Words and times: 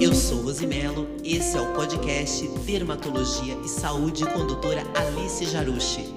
Eu 0.00 0.14
sou 0.14 0.42
Rosimelo, 0.42 1.06
esse 1.22 1.56
é 1.56 1.60
o 1.60 1.72
podcast 1.74 2.48
Dermatologia 2.66 3.56
e 3.64 3.68
Saúde 3.68 4.24
com 4.24 4.46
doutora 4.46 4.82
Alice 4.94 5.44
Jarucci. 5.46 6.14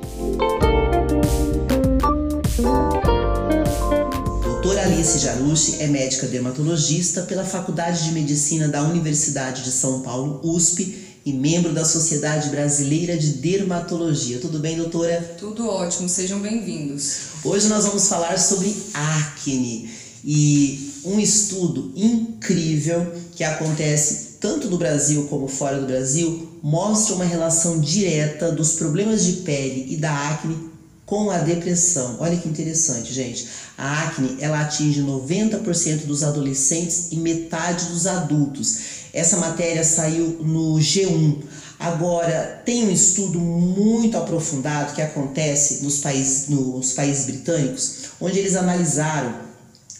Doutora 4.44 4.84
Alice 4.84 5.20
Jarucci 5.20 5.82
é 5.82 5.88
médica 5.88 6.28
dermatologista 6.28 7.24
pela 7.24 7.46
Faculdade 7.46 8.06
de 8.06 8.12
Medicina 8.12 8.68
da 8.68 8.84
Universidade 8.84 9.64
de 9.64 9.72
São 9.72 10.02
Paulo, 10.02 10.42
USP, 10.44 11.08
e 11.28 11.34
membro 11.34 11.74
da 11.74 11.84
Sociedade 11.84 12.48
Brasileira 12.48 13.18
de 13.18 13.34
Dermatologia. 13.34 14.40
Tudo 14.40 14.60
bem, 14.60 14.78
doutora? 14.78 15.36
Tudo 15.38 15.68
ótimo, 15.68 16.08
sejam 16.08 16.40
bem-vindos. 16.40 17.18
Hoje 17.44 17.68
nós 17.68 17.84
vamos 17.84 18.08
falar 18.08 18.40
sobre 18.40 18.74
acne 18.94 19.97
e 20.30 20.92
um 21.06 21.18
estudo 21.22 21.94
incrível 21.96 23.14
que 23.34 23.46
acontece 23.46 24.36
tanto 24.42 24.70
no 24.70 24.78
Brasil 24.78 25.26
como 25.30 25.48
fora 25.48 25.80
do 25.80 25.88
Brasil 25.88 26.60
mostra 26.62 27.16
uma 27.16 27.24
relação 27.24 27.80
direta 27.80 28.52
dos 28.52 28.74
problemas 28.74 29.24
de 29.24 29.44
pele 29.44 29.88
e 29.90 29.96
da 29.96 30.12
acne 30.32 30.70
com 31.06 31.32
a 31.32 31.38
depressão. 31.38 32.18
Olha 32.20 32.36
que 32.36 32.50
interessante, 32.50 33.14
gente. 33.14 33.48
A 33.78 34.04
acne, 34.04 34.36
ela 34.42 34.60
atinge 34.60 35.02
90% 35.02 36.06
dos 36.06 36.24
adolescentes 36.24 37.08
e 37.14 37.16
metade 37.16 37.86
dos 37.86 38.06
adultos. 38.06 38.80
Essa 39.14 39.38
matéria 39.38 39.86
saiu 39.86 40.40
no 40.44 40.74
G1. 40.76 41.38
Agora, 41.80 42.62
tem 42.66 42.86
um 42.86 42.92
estudo 42.92 43.40
muito 43.40 44.18
aprofundado 44.18 44.94
que 44.94 45.02
acontece 45.02 45.86
nos 45.86 46.00
países, 46.00 46.50
nos 46.50 46.92
países 46.92 47.26
britânicos, 47.28 48.10
onde 48.20 48.40
eles 48.40 48.58
analisaram, 48.58 49.47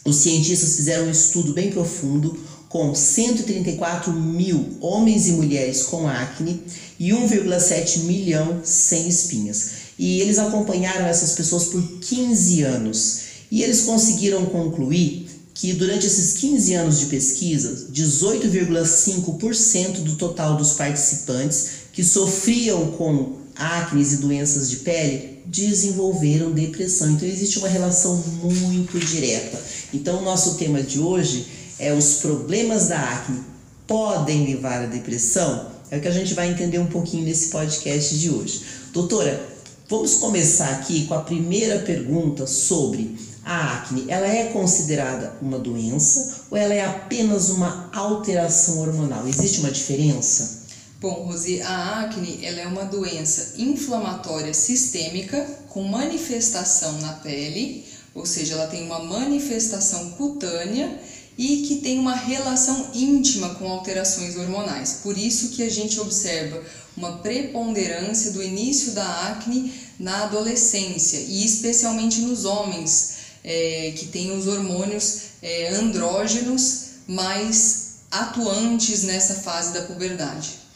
os 0.08 0.16
cientistas 0.16 0.76
fizeram 0.76 1.06
um 1.06 1.10
estudo 1.10 1.52
bem 1.52 1.70
profundo 1.70 2.38
com 2.68 2.94
134 2.94 4.12
mil 4.12 4.76
homens 4.80 5.26
e 5.26 5.32
mulheres 5.32 5.84
com 5.84 6.06
acne 6.06 6.62
e 6.98 7.10
1,7 7.10 8.00
milhão 8.00 8.60
sem 8.62 9.08
espinhas. 9.08 9.70
E 9.98 10.20
eles 10.20 10.38
acompanharam 10.38 11.06
essas 11.06 11.32
pessoas 11.32 11.66
por 11.66 11.82
15 12.00 12.62
anos. 12.62 13.20
E 13.50 13.62
eles 13.62 13.82
conseguiram 13.82 14.44
concluir 14.46 15.26
que 15.54 15.72
durante 15.72 16.06
esses 16.06 16.34
15 16.34 16.74
anos 16.74 17.00
de 17.00 17.06
pesquisa, 17.06 17.88
18,5% 17.92 20.02
do 20.02 20.16
total 20.16 20.56
dos 20.56 20.72
participantes 20.72 21.68
que 21.92 22.04
sofriam 22.04 22.92
com 22.92 23.38
acne 23.56 24.02
e 24.02 24.16
doenças 24.16 24.70
de 24.70 24.76
pele 24.76 25.37
desenvolveram 25.48 26.52
depressão. 26.52 27.10
Então 27.10 27.26
existe 27.26 27.58
uma 27.58 27.68
relação 27.68 28.16
muito 28.42 28.98
direta. 28.98 29.60
Então 29.92 30.18
o 30.18 30.24
nosso 30.24 30.54
tema 30.54 30.82
de 30.82 31.00
hoje 31.00 31.46
é 31.78 31.92
os 31.92 32.16
problemas 32.16 32.88
da 32.88 33.00
acne 33.00 33.40
podem 33.86 34.44
levar 34.44 34.82
à 34.82 34.86
depressão? 34.86 35.70
É 35.90 35.96
o 35.96 36.00
que 36.00 36.08
a 36.08 36.12
gente 36.12 36.34
vai 36.34 36.50
entender 36.50 36.78
um 36.78 36.86
pouquinho 36.86 37.24
nesse 37.24 37.48
podcast 37.48 38.18
de 38.18 38.30
hoje. 38.30 38.62
Doutora, 38.92 39.48
vamos 39.88 40.16
começar 40.16 40.68
aqui 40.70 41.06
com 41.06 41.14
a 41.14 41.20
primeira 41.20 41.78
pergunta 41.78 42.46
sobre 42.46 43.16
a 43.42 43.78
acne, 43.78 44.04
ela 44.08 44.26
é 44.26 44.48
considerada 44.48 45.32
uma 45.40 45.58
doença 45.58 46.42
ou 46.50 46.58
ela 46.58 46.74
é 46.74 46.84
apenas 46.84 47.48
uma 47.48 47.88
alteração 47.94 48.80
hormonal? 48.80 49.26
Existe 49.26 49.60
uma 49.60 49.70
diferença? 49.70 50.67
Bom, 51.00 51.26
Rosi, 51.28 51.62
a 51.62 52.00
acne 52.00 52.44
ela 52.44 52.60
é 52.60 52.66
uma 52.66 52.84
doença 52.84 53.54
inflamatória 53.56 54.52
sistêmica 54.52 55.46
com 55.68 55.84
manifestação 55.84 57.00
na 57.00 57.12
pele, 57.12 57.84
ou 58.12 58.26
seja, 58.26 58.54
ela 58.54 58.66
tem 58.66 58.82
uma 58.82 58.98
manifestação 59.04 60.10
cutânea 60.10 61.00
e 61.38 61.62
que 61.68 61.76
tem 61.76 62.00
uma 62.00 62.16
relação 62.16 62.90
íntima 62.92 63.54
com 63.54 63.70
alterações 63.70 64.36
hormonais. 64.36 64.98
Por 65.00 65.16
isso 65.16 65.50
que 65.50 65.62
a 65.62 65.70
gente 65.70 66.00
observa 66.00 66.60
uma 66.96 67.18
preponderância 67.18 68.32
do 68.32 68.42
início 68.42 68.90
da 68.90 69.28
acne 69.28 69.72
na 70.00 70.24
adolescência 70.24 71.18
e 71.18 71.44
especialmente 71.44 72.22
nos 72.22 72.44
homens 72.44 73.18
é, 73.44 73.94
que 73.96 74.06
tem 74.06 74.36
os 74.36 74.48
hormônios 74.48 75.20
é, 75.40 75.74
andrógenos 75.74 76.86
mais 77.06 77.90
atuantes 78.10 79.04
nessa 79.04 79.34
fase 79.34 79.72
da 79.72 79.82
puberdade. 79.82 80.66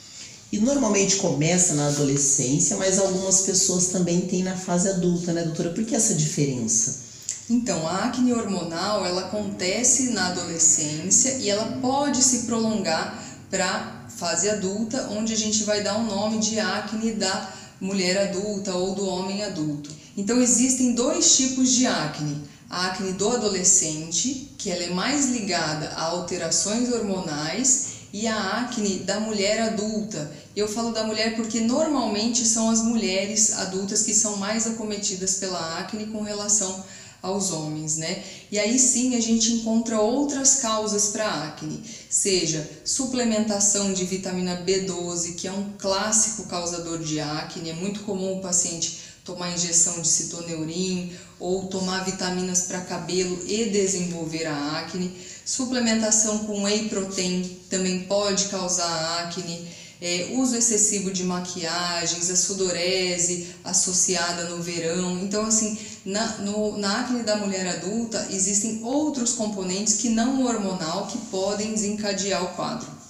E 0.52 0.58
normalmente 0.58 1.16
começa 1.16 1.72
na 1.72 1.88
adolescência, 1.88 2.76
mas 2.76 2.98
algumas 2.98 3.40
pessoas 3.40 3.86
também 3.86 4.20
têm 4.20 4.42
na 4.42 4.54
fase 4.54 4.86
adulta, 4.86 5.32
né, 5.32 5.44
doutora? 5.44 5.70
Por 5.70 5.82
que 5.82 5.94
essa 5.94 6.14
diferença? 6.14 7.00
Então, 7.48 7.88
a 7.88 8.04
acne 8.04 8.34
hormonal 8.34 9.06
ela 9.06 9.22
acontece 9.22 10.10
na 10.10 10.28
adolescência 10.28 11.38
e 11.38 11.48
ela 11.48 11.78
pode 11.80 12.22
se 12.22 12.41
prolongar 12.41 13.18
para 13.50 14.06
fase 14.14 14.50
adulta, 14.50 15.08
onde 15.10 15.32
a 15.32 15.36
gente 15.36 15.64
vai 15.64 15.82
dar 15.82 15.96
o 15.96 16.02
um 16.02 16.06
nome 16.06 16.38
de 16.38 16.60
acne 16.60 17.12
da 17.12 17.50
mulher 17.80 18.28
adulta 18.28 18.74
ou 18.74 18.94
do 18.94 19.06
homem 19.06 19.42
adulto. 19.42 19.91
Então, 20.18 20.38
existem 20.38 20.94
dois 20.94 21.34
tipos 21.34 21.70
de 21.72 21.86
acne 21.86 22.52
a 22.72 22.86
acne 22.86 23.12
do 23.12 23.28
adolescente, 23.28 24.50
que 24.56 24.70
ela 24.70 24.84
é 24.84 24.88
mais 24.88 25.28
ligada 25.28 25.88
a 25.91 26.04
alterações 26.04 26.91
hormonais, 26.91 27.91
e 28.12 28.26
a 28.26 28.60
acne 28.60 29.00
da 29.00 29.18
mulher 29.18 29.60
adulta. 29.62 30.30
Eu 30.54 30.68
falo 30.68 30.92
da 30.92 31.04
mulher 31.04 31.34
porque 31.34 31.60
normalmente 31.60 32.44
são 32.44 32.68
as 32.68 32.82
mulheres 32.82 33.54
adultas 33.54 34.02
que 34.02 34.14
são 34.14 34.36
mais 34.36 34.66
acometidas 34.66 35.36
pela 35.36 35.78
acne 35.78 36.06
com 36.06 36.22
relação 36.22 36.84
aos 37.22 37.52
homens, 37.52 37.96
né? 37.96 38.22
E 38.50 38.58
aí 38.58 38.78
sim 38.78 39.14
a 39.14 39.20
gente 39.20 39.52
encontra 39.52 40.00
outras 40.00 40.56
causas 40.56 41.08
para 41.08 41.44
acne, 41.44 41.80
seja 42.10 42.68
suplementação 42.84 43.92
de 43.92 44.04
vitamina 44.04 44.62
B12, 44.66 45.36
que 45.36 45.46
é 45.46 45.52
um 45.52 45.72
clássico 45.78 46.48
causador 46.48 46.98
de 46.98 47.20
acne, 47.20 47.70
é 47.70 47.74
muito 47.74 48.00
comum 48.00 48.38
o 48.38 48.42
paciente 48.42 49.12
tomar 49.24 49.52
injeção 49.52 50.00
de 50.00 50.08
citoneurin 50.08 51.12
ou 51.38 51.68
tomar 51.68 52.04
vitaminas 52.04 52.62
para 52.62 52.80
cabelo 52.80 53.38
e 53.46 53.66
desenvolver 53.66 54.46
a 54.46 54.80
acne. 54.80 55.16
Suplementação 55.44 56.41
com 56.41 56.62
whey 56.62 56.88
protein 56.88 57.58
também 57.69 58.00
pode 58.04 58.47
causar 58.47 59.25
acne. 59.25 59.82
É, 60.00 60.30
uso 60.34 60.56
excessivo 60.56 61.12
de 61.12 61.22
maquiagens, 61.22 62.28
a 62.28 62.34
sudorese 62.34 63.54
associada 63.62 64.48
no 64.48 64.60
verão. 64.60 65.20
Então, 65.22 65.44
assim, 65.44 65.78
na, 66.04 66.38
no, 66.38 66.76
na 66.76 67.03
acne 67.03 67.22
da 67.22 67.36
mulher 67.36 67.66
adulta 67.69 68.26
existem 68.30 68.82
outros 68.82 69.34
componentes 69.34 69.94
que 69.94 70.08
não 70.08 70.44
hormonal 70.44 71.06
que 71.06 71.19
podem 71.19 71.72
desencadear 71.72 72.42
o 72.42 72.56
quadro. 72.56 73.03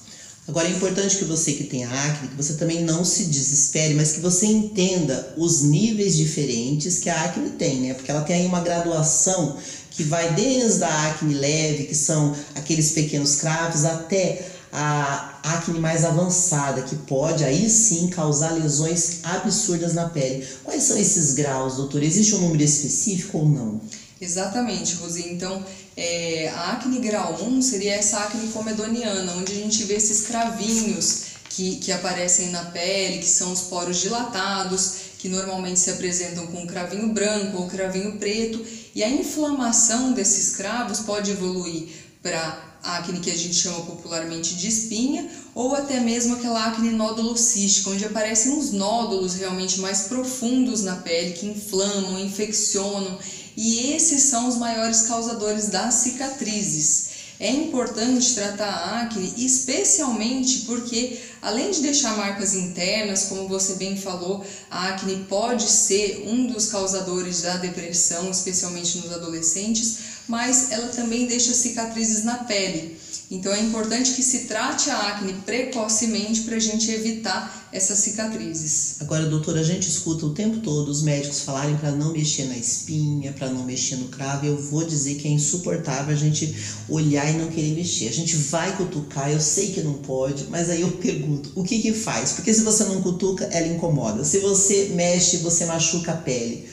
Agora 0.47 0.67
é 0.67 0.73
importante 0.73 1.19
que 1.19 1.25
você 1.25 1.53
que 1.53 1.65
tem 1.65 1.85
acne, 1.85 2.29
que 2.29 2.35
você 2.35 2.55
também 2.55 2.83
não 2.83 3.05
se 3.05 3.27
desespere, 3.27 3.95
mas 3.95 4.13
que 4.13 4.21
você 4.21 4.47
entenda 4.47 5.35
os 5.37 5.63
níveis 5.63 6.17
diferentes 6.17 6.99
que 6.99 7.09
a 7.09 7.25
acne 7.25 7.51
tem, 7.51 7.81
né? 7.81 7.95
Porque 7.95 8.11
ela 8.11 8.23
tem 8.23 8.37
aí 8.37 8.47
uma 8.47 8.61
graduação 8.61 9.57
que 10.03 10.09
vai 10.09 10.35
desde 10.35 10.83
a 10.83 11.07
acne 11.11 11.33
leve, 11.33 11.85
que 11.85 11.95
são 11.95 12.35
aqueles 12.57 12.91
pequenos 12.91 13.37
cravos, 13.37 13.85
até 13.85 14.51
a 14.73 15.39
acne 15.45 15.79
mais 15.79 16.05
avançada, 16.05 16.83
que 16.83 16.97
pode 16.97 17.45
aí 17.45 17.71
sim 17.71 18.09
causar 18.09 18.51
lesões 18.51 19.21
absurdas 19.23 19.95
na 19.95 20.09
pele. 20.09 20.47
Quais 20.65 20.83
são 20.83 20.97
esses 20.99 21.35
graus, 21.35 21.77
doutor? 21.77 22.03
Existe 22.03 22.35
um 22.35 22.39
número 22.39 22.63
específico 22.65 23.39
ou 23.39 23.49
não? 23.49 23.81
Exatamente, 24.21 24.95
Rosi. 24.97 25.29
Então, 25.29 25.65
é, 25.97 26.51
a 26.55 26.73
acne 26.73 26.99
grau 26.99 27.41
1 27.41 27.63
seria 27.63 27.95
essa 27.95 28.19
acne 28.19 28.49
comedoniana, 28.49 29.35
onde 29.35 29.53
a 29.53 29.57
gente 29.57 29.85
vê 29.85 29.95
esses 29.95 30.27
cravinhos 30.27 31.25
que, 31.49 31.77
que 31.77 31.93
aparecem 31.93 32.51
na 32.51 32.65
pele, 32.67 33.19
que 33.19 33.29
são 33.29 33.53
os 33.53 33.63
poros 33.63 33.99
dilatados, 34.01 34.95
que 35.23 35.29
normalmente 35.29 35.79
se 35.79 35.89
apresentam 35.89 36.49
com 36.49 36.67
cravinho 36.67 37.11
branco 37.11 37.59
ou 37.59 37.69
cravinho 37.69 38.19
preto, 38.19 38.61
e 38.93 39.05
a 39.05 39.09
inflamação 39.09 40.11
desses 40.11 40.57
cravos 40.57 40.99
pode 40.99 41.31
evoluir 41.31 41.91
para 42.21 42.77
acne 42.83 43.21
que 43.21 43.31
a 43.31 43.37
gente 43.37 43.55
chama 43.55 43.83
popularmente 43.83 44.57
de 44.57 44.67
espinha, 44.67 45.31
ou 45.55 45.77
até 45.77 46.01
mesmo 46.01 46.35
aquela 46.35 46.67
acne 46.67 46.91
nódulo-cística, 46.91 47.91
onde 47.91 48.05
aparecem 48.05 48.51
uns 48.51 48.73
nódulos 48.73 49.35
realmente 49.35 49.79
mais 49.79 50.09
profundos 50.09 50.83
na 50.83 50.97
pele 50.97 51.35
que 51.35 51.47
inflamam, 51.47 52.19
infeccionam 52.19 53.17
e 53.57 53.93
esses 53.93 54.25
são 54.25 54.49
os 54.49 54.57
maiores 54.57 55.03
causadores 55.03 55.69
das 55.69 55.95
cicatrizes. 55.95 57.12
É 57.43 57.51
importante 57.51 58.37
tratar 58.37 58.69
a 58.69 59.01
acne, 59.01 59.35
especialmente 59.37 60.61
porque, 60.61 61.21
além 61.43 61.73
de 61.73 61.81
deixar 61.81 62.17
marcas 62.17 62.55
internas, 62.55 63.25
como 63.25 63.49
você 63.49 63.75
bem 63.75 63.97
falou, 63.97 64.47
a 64.71 64.91
acne 64.91 65.27
pode 65.29 65.69
ser 65.69 66.23
um 66.29 66.47
dos 66.47 66.67
causadores 66.67 67.43
da 67.43 67.57
depressão, 67.57 68.31
especialmente 68.31 68.99
nos 68.99 69.13
adolescentes. 69.13 69.99
mas 70.29 70.71
ela 70.71 70.87
também 70.87 71.27
deixa 71.27 71.53
cicatrizes 71.53 72.23
na 72.23 72.45
pele. 72.45 72.97
Então 73.33 73.51
é 73.51 73.63
importante 73.63 74.13
que 74.13 74.23
se 74.23 74.41
trate 74.41 74.91
a 74.91 75.09
acne 75.09 75.33
precocemente 75.33 76.43
para 76.43 76.57
a 76.57 76.61
gente 76.61 76.91
evitar 76.91 77.67
essas 77.73 78.01
cicatrizes. 78.01 78.97
Agora, 79.01 79.25
doutora, 79.25 79.61
a 79.61 79.65
gente 79.65 79.89
escuta 79.89 80.27
o 80.27 80.35
tempo 80.35 80.59
todo 80.59 80.91
os 80.91 81.01
médicos 81.01 81.41
falarem 81.41 81.75
para 81.79 81.93
não 81.93 82.13
mexer 82.13 82.45
na 82.45 82.59
espinha, 82.59 83.33
para 83.33 83.49
não 83.49 83.65
mexer 83.65 83.97
no 83.97 84.09
cravo. 84.09 84.45
Eu 84.45 84.61
vou 84.61 84.85
dizer 84.85 85.15
que 85.15 85.27
é 85.27 85.31
insuportável 85.31 86.13
a 86.13 86.19
gente 86.19 86.55
olhar 86.91 87.27
e 87.31 87.39
não 87.39 87.49
querer 87.49 87.75
mexer. 87.75 88.09
A 88.09 88.13
gente 88.13 88.37
vai 88.37 88.77
cutucar, 88.77 89.33
eu 89.33 89.41
sei 89.41 89.73
que 89.73 89.81
não 89.81 89.95
pode, 89.95 90.49
mas 90.51 90.69
aí 90.69 90.83
eu 90.83 90.93
pergunto, 90.93 91.53
o 91.55 91.65
que 91.65 91.81
que 91.81 91.95
faz? 91.95 92.33
Porque 92.33 92.53
se 92.53 92.63
você 92.63 92.85
não 92.85 93.01
cutuca, 93.01 93.47
ela 93.47 93.67
incomoda. 93.67 94.25
Se 94.25 94.41
você 94.41 94.91
mexe, 94.95 95.39
você 95.39 95.65
machuca 95.65 96.13
a 96.13 96.17
pele 96.17 96.69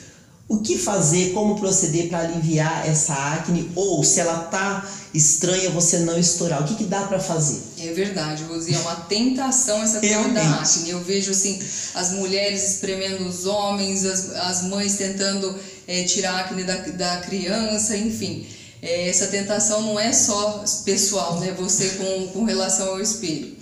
o 0.49 0.61
que 0.61 0.79
fazer, 0.79 1.31
como 1.31 1.59
proceder 1.59 2.09
para 2.09 2.21
aliviar 2.21 2.89
essa 2.89 3.13
acne 3.13 3.71
ou 3.75 4.03
se 4.03 4.19
ela 4.19 4.39
tá 4.45 4.83
estranha 5.13 5.69
você 5.69 5.99
não 5.99 6.17
estourar. 6.17 6.63
O 6.63 6.65
que, 6.65 6.73
que 6.73 6.85
dá 6.85 7.03
para 7.03 7.19
fazer? 7.19 7.61
É 7.77 7.93
verdade, 7.93 8.43
Rosi, 8.45 8.73
é 8.73 8.79
uma 8.79 8.95
tentação 8.95 9.81
essa 9.83 9.99
coisa 9.99 10.29
da 10.29 10.41
acne. 10.59 10.89
Eu 10.89 11.03
vejo 11.03 11.29
assim 11.29 11.61
as 11.93 12.11
mulheres 12.13 12.63
espremendo 12.63 13.27
os 13.27 13.45
homens, 13.45 14.03
as, 14.03 14.31
as 14.31 14.63
mães 14.63 14.95
tentando 14.95 15.55
é, 15.87 16.03
tirar 16.03 16.33
a 16.33 16.39
acne 16.39 16.63
da, 16.63 16.77
da 16.77 17.17
criança, 17.17 17.95
enfim. 17.95 18.47
É, 18.81 19.07
essa 19.07 19.27
tentação 19.27 19.83
não 19.83 19.99
é 19.99 20.11
só 20.11 20.63
pessoal, 20.83 21.39
né? 21.39 21.53
Você 21.59 21.89
com, 21.89 22.27
com 22.29 22.43
relação 22.43 22.89
ao 22.89 23.01
espelho. 23.01 23.58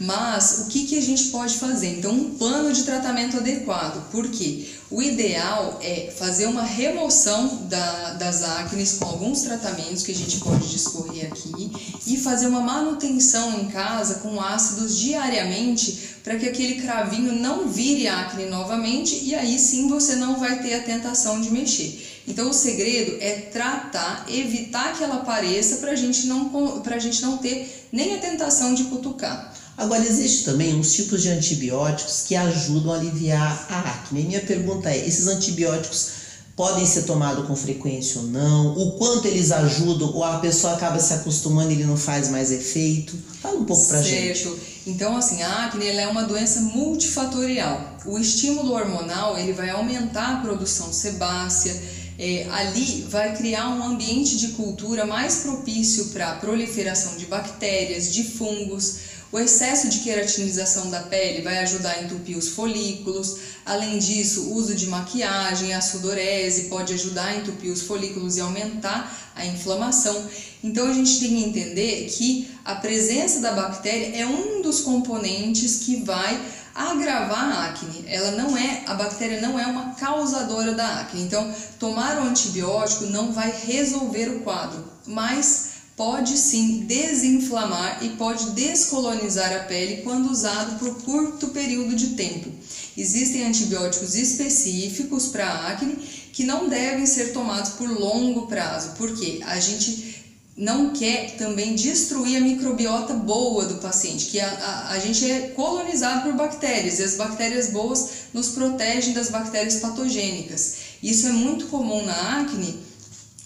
Mas 0.00 0.60
o 0.60 0.66
que, 0.66 0.86
que 0.86 0.96
a 0.96 1.02
gente 1.02 1.24
pode 1.24 1.58
fazer? 1.58 1.98
Então, 1.98 2.12
um 2.12 2.30
plano 2.30 2.72
de 2.72 2.84
tratamento 2.84 3.36
adequado. 3.36 4.08
Por 4.10 4.30
quê? 4.30 4.68
O 4.90 5.02
ideal 5.02 5.78
é 5.82 6.12
fazer 6.16 6.46
uma 6.46 6.62
remoção 6.62 7.66
da, 7.68 8.14
das 8.14 8.42
acnes 8.42 8.94
com 8.94 9.04
alguns 9.06 9.42
tratamentos 9.42 10.02
que 10.02 10.12
a 10.12 10.14
gente 10.14 10.38
pode 10.38 10.68
discorrer 10.68 11.26
aqui 11.26 11.70
e 12.06 12.16
fazer 12.16 12.46
uma 12.46 12.60
manutenção 12.60 13.60
em 13.60 13.66
casa 13.66 14.16
com 14.16 14.40
ácidos 14.40 14.96
diariamente 14.98 16.16
para 16.22 16.36
que 16.36 16.48
aquele 16.48 16.80
cravinho 16.80 17.32
não 17.32 17.68
vire 17.68 18.06
acne 18.06 18.46
novamente 18.46 19.24
e 19.24 19.34
aí 19.34 19.58
sim 19.58 19.88
você 19.88 20.16
não 20.16 20.38
vai 20.38 20.62
ter 20.62 20.74
a 20.74 20.82
tentação 20.82 21.40
de 21.40 21.50
mexer. 21.50 22.22
Então 22.26 22.50
o 22.50 22.54
segredo 22.54 23.16
é 23.20 23.32
tratar, 23.52 24.26
evitar 24.28 24.96
que 24.96 25.02
ela 25.02 25.16
apareça 25.16 25.76
para 25.76 25.94
gente 25.94 26.26
não, 26.26 26.82
a 26.84 26.98
gente 26.98 27.22
não 27.22 27.38
ter 27.38 27.88
nem 27.90 28.14
a 28.14 28.18
tentação 28.18 28.74
de 28.74 28.84
cutucar. 28.84 29.54
Agora, 29.78 30.04
existe 30.04 30.44
também 30.44 30.74
uns 30.74 30.92
tipos 30.92 31.22
de 31.22 31.28
antibióticos 31.28 32.24
que 32.26 32.34
ajudam 32.34 32.92
a 32.92 32.96
aliviar 32.96 33.66
a 33.70 33.78
acne. 33.78 34.24
Minha 34.24 34.40
pergunta 34.40 34.90
é: 34.90 35.06
esses 35.06 35.28
antibióticos 35.28 36.10
podem 36.56 36.84
ser 36.84 37.02
tomados 37.04 37.46
com 37.46 37.54
frequência 37.54 38.20
ou 38.20 38.26
não? 38.26 38.76
O 38.76 38.98
quanto 38.98 39.28
eles 39.28 39.52
ajudam 39.52 40.12
ou 40.12 40.24
a 40.24 40.40
pessoa 40.40 40.74
acaba 40.74 40.98
se 40.98 41.14
acostumando 41.14 41.70
e 41.70 41.74
ele 41.74 41.84
não 41.84 41.96
faz 41.96 42.28
mais 42.28 42.50
efeito? 42.50 43.16
Fala 43.40 43.60
um 43.60 43.64
pouco 43.64 43.86
pra 43.86 44.02
certo. 44.02 44.08
gente. 44.08 44.60
Então, 44.84 45.16
assim, 45.16 45.40
a 45.42 45.66
acne 45.66 45.86
é 45.86 46.08
uma 46.08 46.24
doença 46.24 46.60
multifatorial. 46.62 47.98
O 48.04 48.18
estímulo 48.18 48.72
hormonal 48.72 49.38
ele 49.38 49.52
vai 49.52 49.70
aumentar 49.70 50.38
a 50.38 50.40
produção 50.40 50.92
sebácea. 50.92 51.80
É, 52.18 52.48
ali 52.50 53.06
vai 53.08 53.36
criar 53.36 53.68
um 53.68 53.84
ambiente 53.84 54.36
de 54.36 54.48
cultura 54.48 55.06
mais 55.06 55.36
propício 55.36 56.06
para 56.06 56.32
a 56.32 56.34
proliferação 56.34 57.16
de 57.16 57.26
bactérias, 57.26 58.12
de 58.12 58.24
fungos, 58.24 58.96
o 59.30 59.38
excesso 59.38 59.88
de 59.88 59.98
queratinização 59.98 60.90
da 60.90 61.00
pele 61.00 61.42
vai 61.42 61.58
ajudar 61.58 61.92
a 61.92 62.02
entupir 62.02 62.36
os 62.36 62.48
folículos. 62.48 63.36
Além 63.64 63.98
disso, 63.98 64.44
o 64.44 64.54
uso 64.54 64.74
de 64.74 64.86
maquiagem, 64.86 65.74
a 65.74 65.80
sudorese 65.82 66.64
pode 66.64 66.94
ajudar 66.94 67.26
a 67.26 67.36
entupir 67.36 67.70
os 67.70 67.82
folículos 67.82 68.36
e 68.36 68.40
aumentar 68.40 69.14
a 69.36 69.44
inflamação. 69.44 70.26
Então 70.64 70.88
a 70.88 70.92
gente 70.94 71.20
tem 71.20 71.28
que 71.28 71.44
entender 71.44 72.08
que 72.10 72.50
a 72.64 72.74
presença 72.76 73.40
da 73.40 73.52
bactéria 73.52 74.16
é 74.16 74.26
um 74.26 74.62
dos 74.62 74.80
componentes 74.80 75.80
que 75.84 76.02
vai 76.02 76.40
agravar 76.74 77.50
a 77.50 77.64
acne. 77.66 78.04
Ela 78.06 78.30
não 78.30 78.56
é, 78.56 78.84
a 78.86 78.94
bactéria 78.94 79.40
não 79.40 79.58
é 79.58 79.66
uma 79.66 79.94
causadora 79.94 80.72
da 80.72 81.00
acne. 81.00 81.22
Então, 81.22 81.52
tomar 81.78 82.18
o 82.18 82.28
antibiótico 82.28 83.06
não 83.06 83.32
vai 83.32 83.52
resolver 83.66 84.28
o 84.28 84.40
quadro, 84.40 84.84
mas 85.06 85.67
pode 85.98 86.38
sim 86.38 86.84
desinflamar 86.86 87.98
e 88.04 88.10
pode 88.10 88.52
descolonizar 88.52 89.52
a 89.52 89.64
pele 89.64 90.02
quando 90.02 90.30
usado 90.30 90.78
por 90.78 91.02
curto 91.02 91.48
período 91.48 91.96
de 91.96 92.10
tempo. 92.10 92.48
Existem 92.96 93.44
antibióticos 93.44 94.14
específicos 94.14 95.26
para 95.26 95.66
acne 95.66 95.96
que 96.32 96.44
não 96.44 96.68
devem 96.68 97.04
ser 97.04 97.32
tomados 97.32 97.72
por 97.72 97.90
longo 97.90 98.46
prazo, 98.46 98.92
porque 98.96 99.40
a 99.44 99.58
gente 99.58 100.24
não 100.56 100.92
quer 100.92 101.36
também 101.36 101.74
destruir 101.74 102.36
a 102.36 102.40
microbiota 102.40 103.14
boa 103.14 103.64
do 103.64 103.78
paciente, 103.78 104.26
que 104.26 104.38
a, 104.38 104.48
a, 104.48 104.90
a, 104.90 104.98
gente 105.00 105.28
é 105.28 105.48
colonizado 105.48 106.22
por 106.22 106.34
bactérias 106.34 107.00
e 107.00 107.02
as 107.02 107.16
bactérias 107.16 107.70
boas 107.70 108.10
nos 108.32 108.50
protegem 108.50 109.14
das 109.14 109.30
bactérias 109.30 109.76
patogênicas. 109.76 110.76
Isso 111.02 111.26
é 111.26 111.32
muito 111.32 111.66
comum 111.66 112.04
na 112.04 112.40
acne 112.40 112.86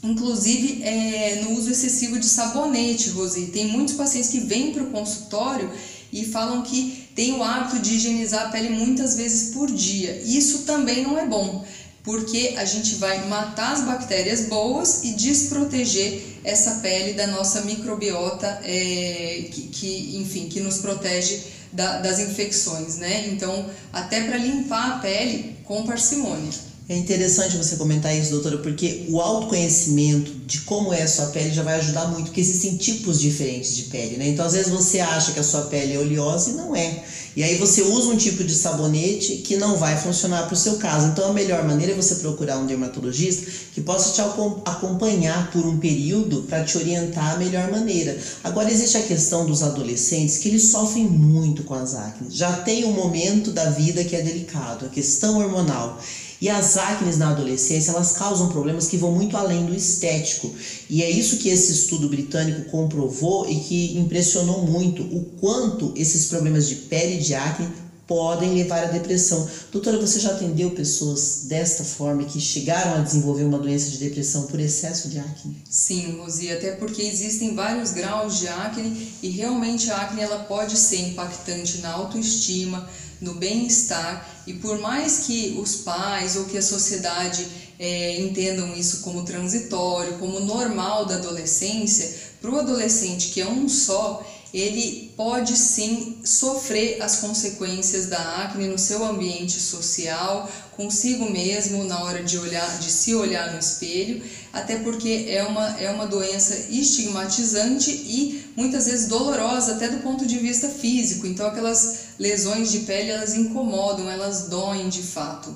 inclusive 0.03 0.83
é, 0.83 1.43
no 1.43 1.53
uso 1.53 1.71
excessivo 1.71 2.19
de 2.19 2.27
sabonete, 2.27 3.11
Rosi. 3.11 3.47
Tem 3.47 3.67
muitos 3.67 3.95
pacientes 3.95 4.31
que 4.31 4.41
vêm 4.41 4.73
para 4.73 4.83
o 4.83 4.91
consultório 4.91 5.71
e 6.13 6.25
falam 6.25 6.63
que 6.63 7.09
tem 7.15 7.33
o 7.33 7.43
hábito 7.43 7.79
de 7.79 7.95
higienizar 7.95 8.49
a 8.49 8.51
pele 8.51 8.71
muitas 8.71 9.17
vezes 9.17 9.55
por 9.55 9.71
dia. 9.71 10.21
Isso 10.25 10.61
também 10.61 11.03
não 11.03 11.19
é 11.19 11.27
bom, 11.27 11.65
porque 12.03 12.55
a 12.57 12.65
gente 12.65 12.97
vai 12.97 13.29
matar 13.29 13.73
as 13.73 13.83
bactérias 13.83 14.47
boas 14.47 15.05
e 15.05 15.13
desproteger 15.13 16.23
essa 16.45 16.81
pele 16.81 17.13
da 17.13 17.29
nossa 17.29 17.63
microbiota, 17.63 18.61
é, 18.65 19.49
que, 19.53 19.69
que, 19.69 20.17
enfim, 20.17 20.49
que 20.49 20.61
nos 20.61 20.79
protege 20.79 21.41
da, 21.73 21.99
das 21.99 22.19
infecções, 22.19 22.99
né? 22.99 23.29
Então, 23.29 23.71
até 23.93 24.23
para 24.25 24.37
limpar 24.37 24.97
a 24.97 24.99
pele 24.99 25.57
com 25.65 25.87
parcimônia. 25.87 26.72
É 26.93 26.99
interessante 26.99 27.57
você 27.57 27.77
comentar 27.77 28.15
isso, 28.15 28.33
doutora, 28.33 28.59
porque 28.59 29.07
o 29.09 29.19
autoconhecimento 29.19 30.31
de 30.47 30.61
como 30.61 30.93
é 30.93 31.03
a 31.03 31.09
sua 31.09 31.29
pele 31.29 31.51
já 31.51 31.63
vai 31.63 31.77
ajudar 31.77 32.09
muito, 32.09 32.27
porque 32.27 32.43
existem 32.43 32.77
tipos 32.77 33.19
diferentes 33.19 33.75
de 33.75 33.85
pele, 33.85 34.19
né? 34.19 34.29
Então, 34.29 34.45
às 34.45 34.53
vezes 34.53 34.71
você 34.71 35.01
acha 35.01 35.33
que 35.33 35.41
a 35.41 35.43
sua 35.43 35.63
pele 35.63 35.95
é 35.95 35.99
oleosa 35.99 36.51
e 36.51 36.53
não 36.53 36.77
é. 36.77 37.03
E 37.35 37.43
aí 37.43 37.57
você 37.57 37.81
usa 37.81 38.09
um 38.09 38.17
tipo 38.19 38.45
de 38.45 38.55
sabonete 38.55 39.37
que 39.37 39.57
não 39.57 39.79
vai 39.79 39.97
funcionar 39.97 40.43
para 40.43 40.53
o 40.53 40.57
seu 40.57 40.77
caso. 40.77 41.07
Então, 41.07 41.31
a 41.31 41.33
melhor 41.33 41.65
maneira 41.65 41.95
é 41.95 41.97
você 41.97 42.17
procurar 42.17 42.59
um 42.59 42.67
dermatologista 42.67 43.51
que 43.73 43.81
possa 43.81 44.13
te 44.13 44.21
acompanhar 44.67 45.51
por 45.51 45.65
um 45.65 45.79
período 45.79 46.43
para 46.43 46.63
te 46.63 46.77
orientar 46.77 47.37
a 47.37 47.39
melhor 47.39 47.71
maneira. 47.71 48.19
Agora, 48.45 48.71
existe 48.71 48.99
a 48.99 49.03
questão 49.03 49.47
dos 49.47 49.63
adolescentes 49.63 50.37
que 50.37 50.49
eles 50.49 50.65
sofrem 50.65 51.09
muito 51.09 51.65
com 51.65 51.73
as 51.73 51.95
acnes. 51.95 52.35
Já 52.35 52.53
tem 52.53 52.85
um 52.85 52.93
momento 52.93 53.51
da 53.51 53.71
vida 53.71 54.05
que 54.05 54.15
é 54.15 54.21
delicado, 54.21 54.85
a 54.85 54.91
questão 54.91 55.39
hormonal. 55.39 55.99
E 56.43 56.51
as 56.51 56.77
acnes 56.77 57.19
na 57.19 57.31
adolescência, 57.31 57.93
elas 57.93 58.15
causam 58.15 58.49
problemas 58.49 58.89
que 58.89 58.97
vão 58.97 59.13
muito 59.13 59.37
além 59.37 59.65
do 59.65 59.73
estético. 59.73 60.53
E 60.91 61.01
é 61.01 61.09
isso 61.09 61.37
que 61.37 61.49
esse 61.49 61.71
estudo 61.71 62.09
britânico 62.09 62.69
comprovou 62.69 63.49
e 63.49 63.61
que 63.61 63.97
impressionou 63.97 64.67
muito 64.67 65.05
o 65.05 65.23
quanto 65.41 65.95
esses 65.95 66.27
problemas 66.27 66.67
de 66.69 66.75
pele 66.75 67.21
e 67.21 67.23
de 67.23 67.33
acne 67.33 67.69
podem 68.09 68.55
levar 68.55 68.83
à 68.83 68.87
depressão. 68.87 69.49
Doutora, 69.71 70.01
você 70.01 70.19
já 70.19 70.33
atendeu 70.33 70.73
pessoas 70.73 71.45
desta 71.45 71.85
forma 71.85 72.25
que 72.25 72.41
chegaram 72.41 72.97
a 72.97 73.05
desenvolver 73.05 73.45
uma 73.45 73.61
doença 73.61 73.89
de 73.91 73.99
depressão 73.99 74.49
por 74.49 74.59
excesso 74.59 75.11
de 75.11 75.21
acne? 75.21 75.63
Sim, 75.71 76.17
Rosi, 76.19 76.51
até 76.51 76.73
porque 76.73 77.03
existem 77.03 77.55
vários 77.55 77.93
graus 77.93 78.41
de 78.41 78.49
acne 78.49 79.13
e 79.23 79.29
realmente 79.29 79.93
a 79.93 79.97
acne 79.99 80.21
ela 80.21 80.41
pode 80.41 80.77
ser 80.77 81.09
impactante 81.11 81.79
na 81.79 81.93
autoestima, 81.93 82.89
no 83.23 83.35
bem-estar 83.35 84.29
e 84.47 84.55
por 84.55 84.79
mais 84.79 85.21
que 85.21 85.57
os 85.59 85.77
pais 85.77 86.37
ou 86.37 86.45
que 86.45 86.59
a 86.59 86.63
sociedade 86.63 87.47
é, 87.79 88.21
entendam 88.21 88.75
isso 88.75 89.01
como 89.01 89.25
transitório, 89.25 90.19
como 90.19 90.41
normal 90.41 91.07
da 91.07 91.15
adolescência, 91.15 92.15
para 92.41 92.51
o 92.51 92.59
adolescente 92.59 93.29
que 93.29 93.41
é 93.41 93.47
um 93.47 93.69
só, 93.69 94.25
ele 94.53 95.11
pode 95.17 95.57
sim 95.57 96.19
sofrer 96.23 97.01
as 97.01 97.17
consequências 97.17 98.07
da 98.07 98.45
acne 98.45 98.67
no 98.67 98.79
seu 98.79 99.03
ambiente 99.05 99.59
social, 99.59 100.51
consigo 100.77 101.31
mesmo 101.31 101.85
na 101.85 102.03
hora 102.05 102.23
de 102.23 102.37
olhar, 102.39 102.79
de 102.79 102.91
se 102.91 103.15
olhar 103.15 103.53
no 103.53 103.59
espelho, 103.59 104.23
até 104.53 104.77
porque 104.77 105.27
é 105.29 105.43
uma, 105.45 105.81
é 105.81 105.91
uma 105.91 106.07
doença 106.07 106.55
estigmatizante 106.69 107.91
e 107.91 108.45
muitas 108.55 108.87
vezes 108.87 109.09
dolorosa 109.09 109.73
até 109.73 109.89
do 109.89 110.03
ponto 110.03 110.27
de 110.27 110.39
vista 110.39 110.69
físico. 110.69 111.27
Então 111.27 111.47
aquelas 111.47 111.97
lesões 112.19 112.71
de 112.71 112.81
pele 112.81 113.11
elas 113.11 113.35
incomodam, 113.35 114.11
elas 114.11 114.49
doem 114.49 114.91
de 114.91 115.03
fato. 115.03 115.55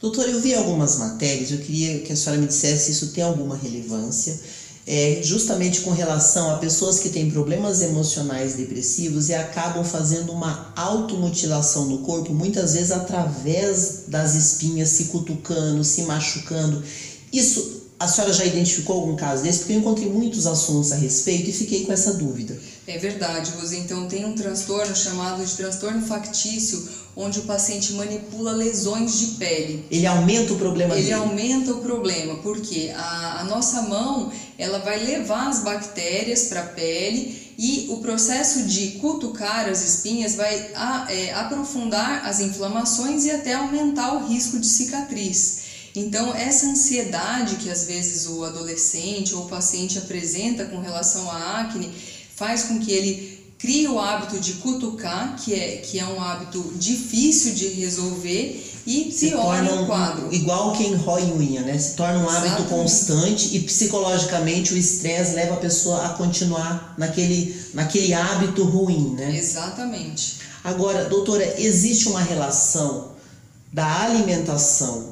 Doutora, 0.00 0.30
eu 0.30 0.40
vi 0.40 0.52
algumas 0.52 0.98
matérias, 0.98 1.52
eu 1.52 1.58
queria 1.58 2.00
que 2.00 2.12
a 2.12 2.16
senhora 2.16 2.40
me 2.40 2.48
dissesse 2.48 2.86
se 2.86 2.90
isso 2.90 3.12
tem 3.12 3.22
alguma 3.22 3.56
relevância 3.56 4.40
é, 4.86 5.20
justamente 5.22 5.82
com 5.82 5.90
relação 5.90 6.50
a 6.50 6.58
pessoas 6.58 6.98
que 6.98 7.08
têm 7.08 7.30
problemas 7.30 7.82
emocionais 7.82 8.54
depressivos 8.54 9.28
e 9.28 9.34
acabam 9.34 9.84
fazendo 9.84 10.32
uma 10.32 10.72
automutilação 10.74 11.86
no 11.86 11.98
corpo, 11.98 12.32
muitas 12.32 12.72
vezes 12.74 12.90
através 12.90 14.04
das 14.08 14.34
espinhas, 14.34 14.88
se 14.88 15.04
cutucando, 15.04 15.84
se 15.84 16.02
machucando. 16.02 16.82
Isso 17.32 17.81
a 18.02 18.08
senhora 18.08 18.32
já 18.32 18.44
identificou 18.44 18.96
algum 18.96 19.16
caso 19.16 19.42
desse? 19.42 19.60
Porque 19.60 19.72
eu 19.74 19.78
encontrei 19.78 20.08
muitos 20.08 20.46
assuntos 20.46 20.90
a 20.92 20.96
respeito 20.96 21.50
e 21.50 21.52
fiquei 21.52 21.84
com 21.84 21.92
essa 21.92 22.14
dúvida. 22.14 22.58
É 22.86 22.98
verdade, 22.98 23.52
Rose. 23.52 23.76
Então, 23.76 24.08
tem 24.08 24.24
um 24.24 24.34
transtorno 24.34 24.94
chamado 24.96 25.44
de 25.44 25.52
transtorno 25.54 26.02
factício, 26.02 26.88
onde 27.16 27.38
o 27.38 27.42
paciente 27.42 27.92
manipula 27.92 28.52
lesões 28.52 29.18
de 29.20 29.26
pele. 29.38 29.84
Ele 29.90 30.06
aumenta 30.06 30.52
o 30.52 30.56
problema 30.56 30.94
Ele 30.94 31.02
dele? 31.02 31.14
aumenta 31.14 31.72
o 31.72 31.78
problema, 31.80 32.36
porque 32.36 32.92
a, 32.96 33.40
a 33.40 33.44
nossa 33.44 33.82
mão 33.82 34.32
ela 34.58 34.78
vai 34.80 35.04
levar 35.04 35.48
as 35.48 35.60
bactérias 35.60 36.44
para 36.44 36.60
a 36.62 36.66
pele 36.66 37.52
e 37.56 37.86
o 37.90 37.98
processo 37.98 38.64
de 38.64 38.92
cutucar 38.92 39.68
as 39.68 39.82
espinhas 39.84 40.34
vai 40.34 40.70
a, 40.74 41.06
é, 41.08 41.32
aprofundar 41.34 42.26
as 42.26 42.40
inflamações 42.40 43.24
e 43.26 43.30
até 43.30 43.52
aumentar 43.54 44.14
o 44.14 44.26
risco 44.26 44.58
de 44.58 44.66
cicatriz. 44.66 45.71
Então, 45.94 46.34
essa 46.34 46.66
ansiedade 46.66 47.56
que 47.56 47.70
às 47.70 47.84
vezes 47.84 48.26
o 48.26 48.44
adolescente 48.44 49.34
ou 49.34 49.42
o 49.44 49.48
paciente 49.48 49.98
apresenta 49.98 50.64
com 50.64 50.80
relação 50.80 51.30
à 51.30 51.60
acne 51.60 51.92
faz 52.34 52.64
com 52.64 52.78
que 52.78 52.90
ele 52.90 53.42
crie 53.58 53.86
o 53.86 54.00
hábito 54.00 54.40
de 54.40 54.54
cutucar, 54.54 55.36
que 55.36 55.54
é, 55.54 55.76
que 55.76 55.98
é 55.98 56.04
um 56.04 56.20
hábito 56.20 56.72
difícil 56.76 57.54
de 57.54 57.68
resolver 57.68 58.70
e 58.84 59.12
se 59.12 59.28
piora 59.28 59.74
o 59.74 59.86
quadro. 59.86 60.34
igual 60.34 60.72
quem 60.72 60.96
rói 60.96 61.22
unha, 61.32 61.60
né? 61.60 61.78
Se 61.78 61.94
torna 61.94 62.18
um 62.18 62.28
hábito 62.28 62.46
Exatamente. 62.46 62.68
constante 62.70 63.56
e 63.56 63.60
psicologicamente 63.60 64.74
o 64.74 64.76
estresse 64.76 65.34
leva 65.34 65.54
a 65.54 65.58
pessoa 65.58 66.06
a 66.06 66.08
continuar 66.14 66.94
naquele, 66.98 67.54
naquele 67.72 68.12
hábito 68.12 68.64
ruim, 68.64 69.14
né? 69.14 69.36
Exatamente. 69.36 70.38
Agora, 70.64 71.04
doutora, 71.04 71.60
existe 71.60 72.08
uma 72.08 72.20
relação 72.20 73.12
da 73.72 74.02
alimentação 74.02 75.11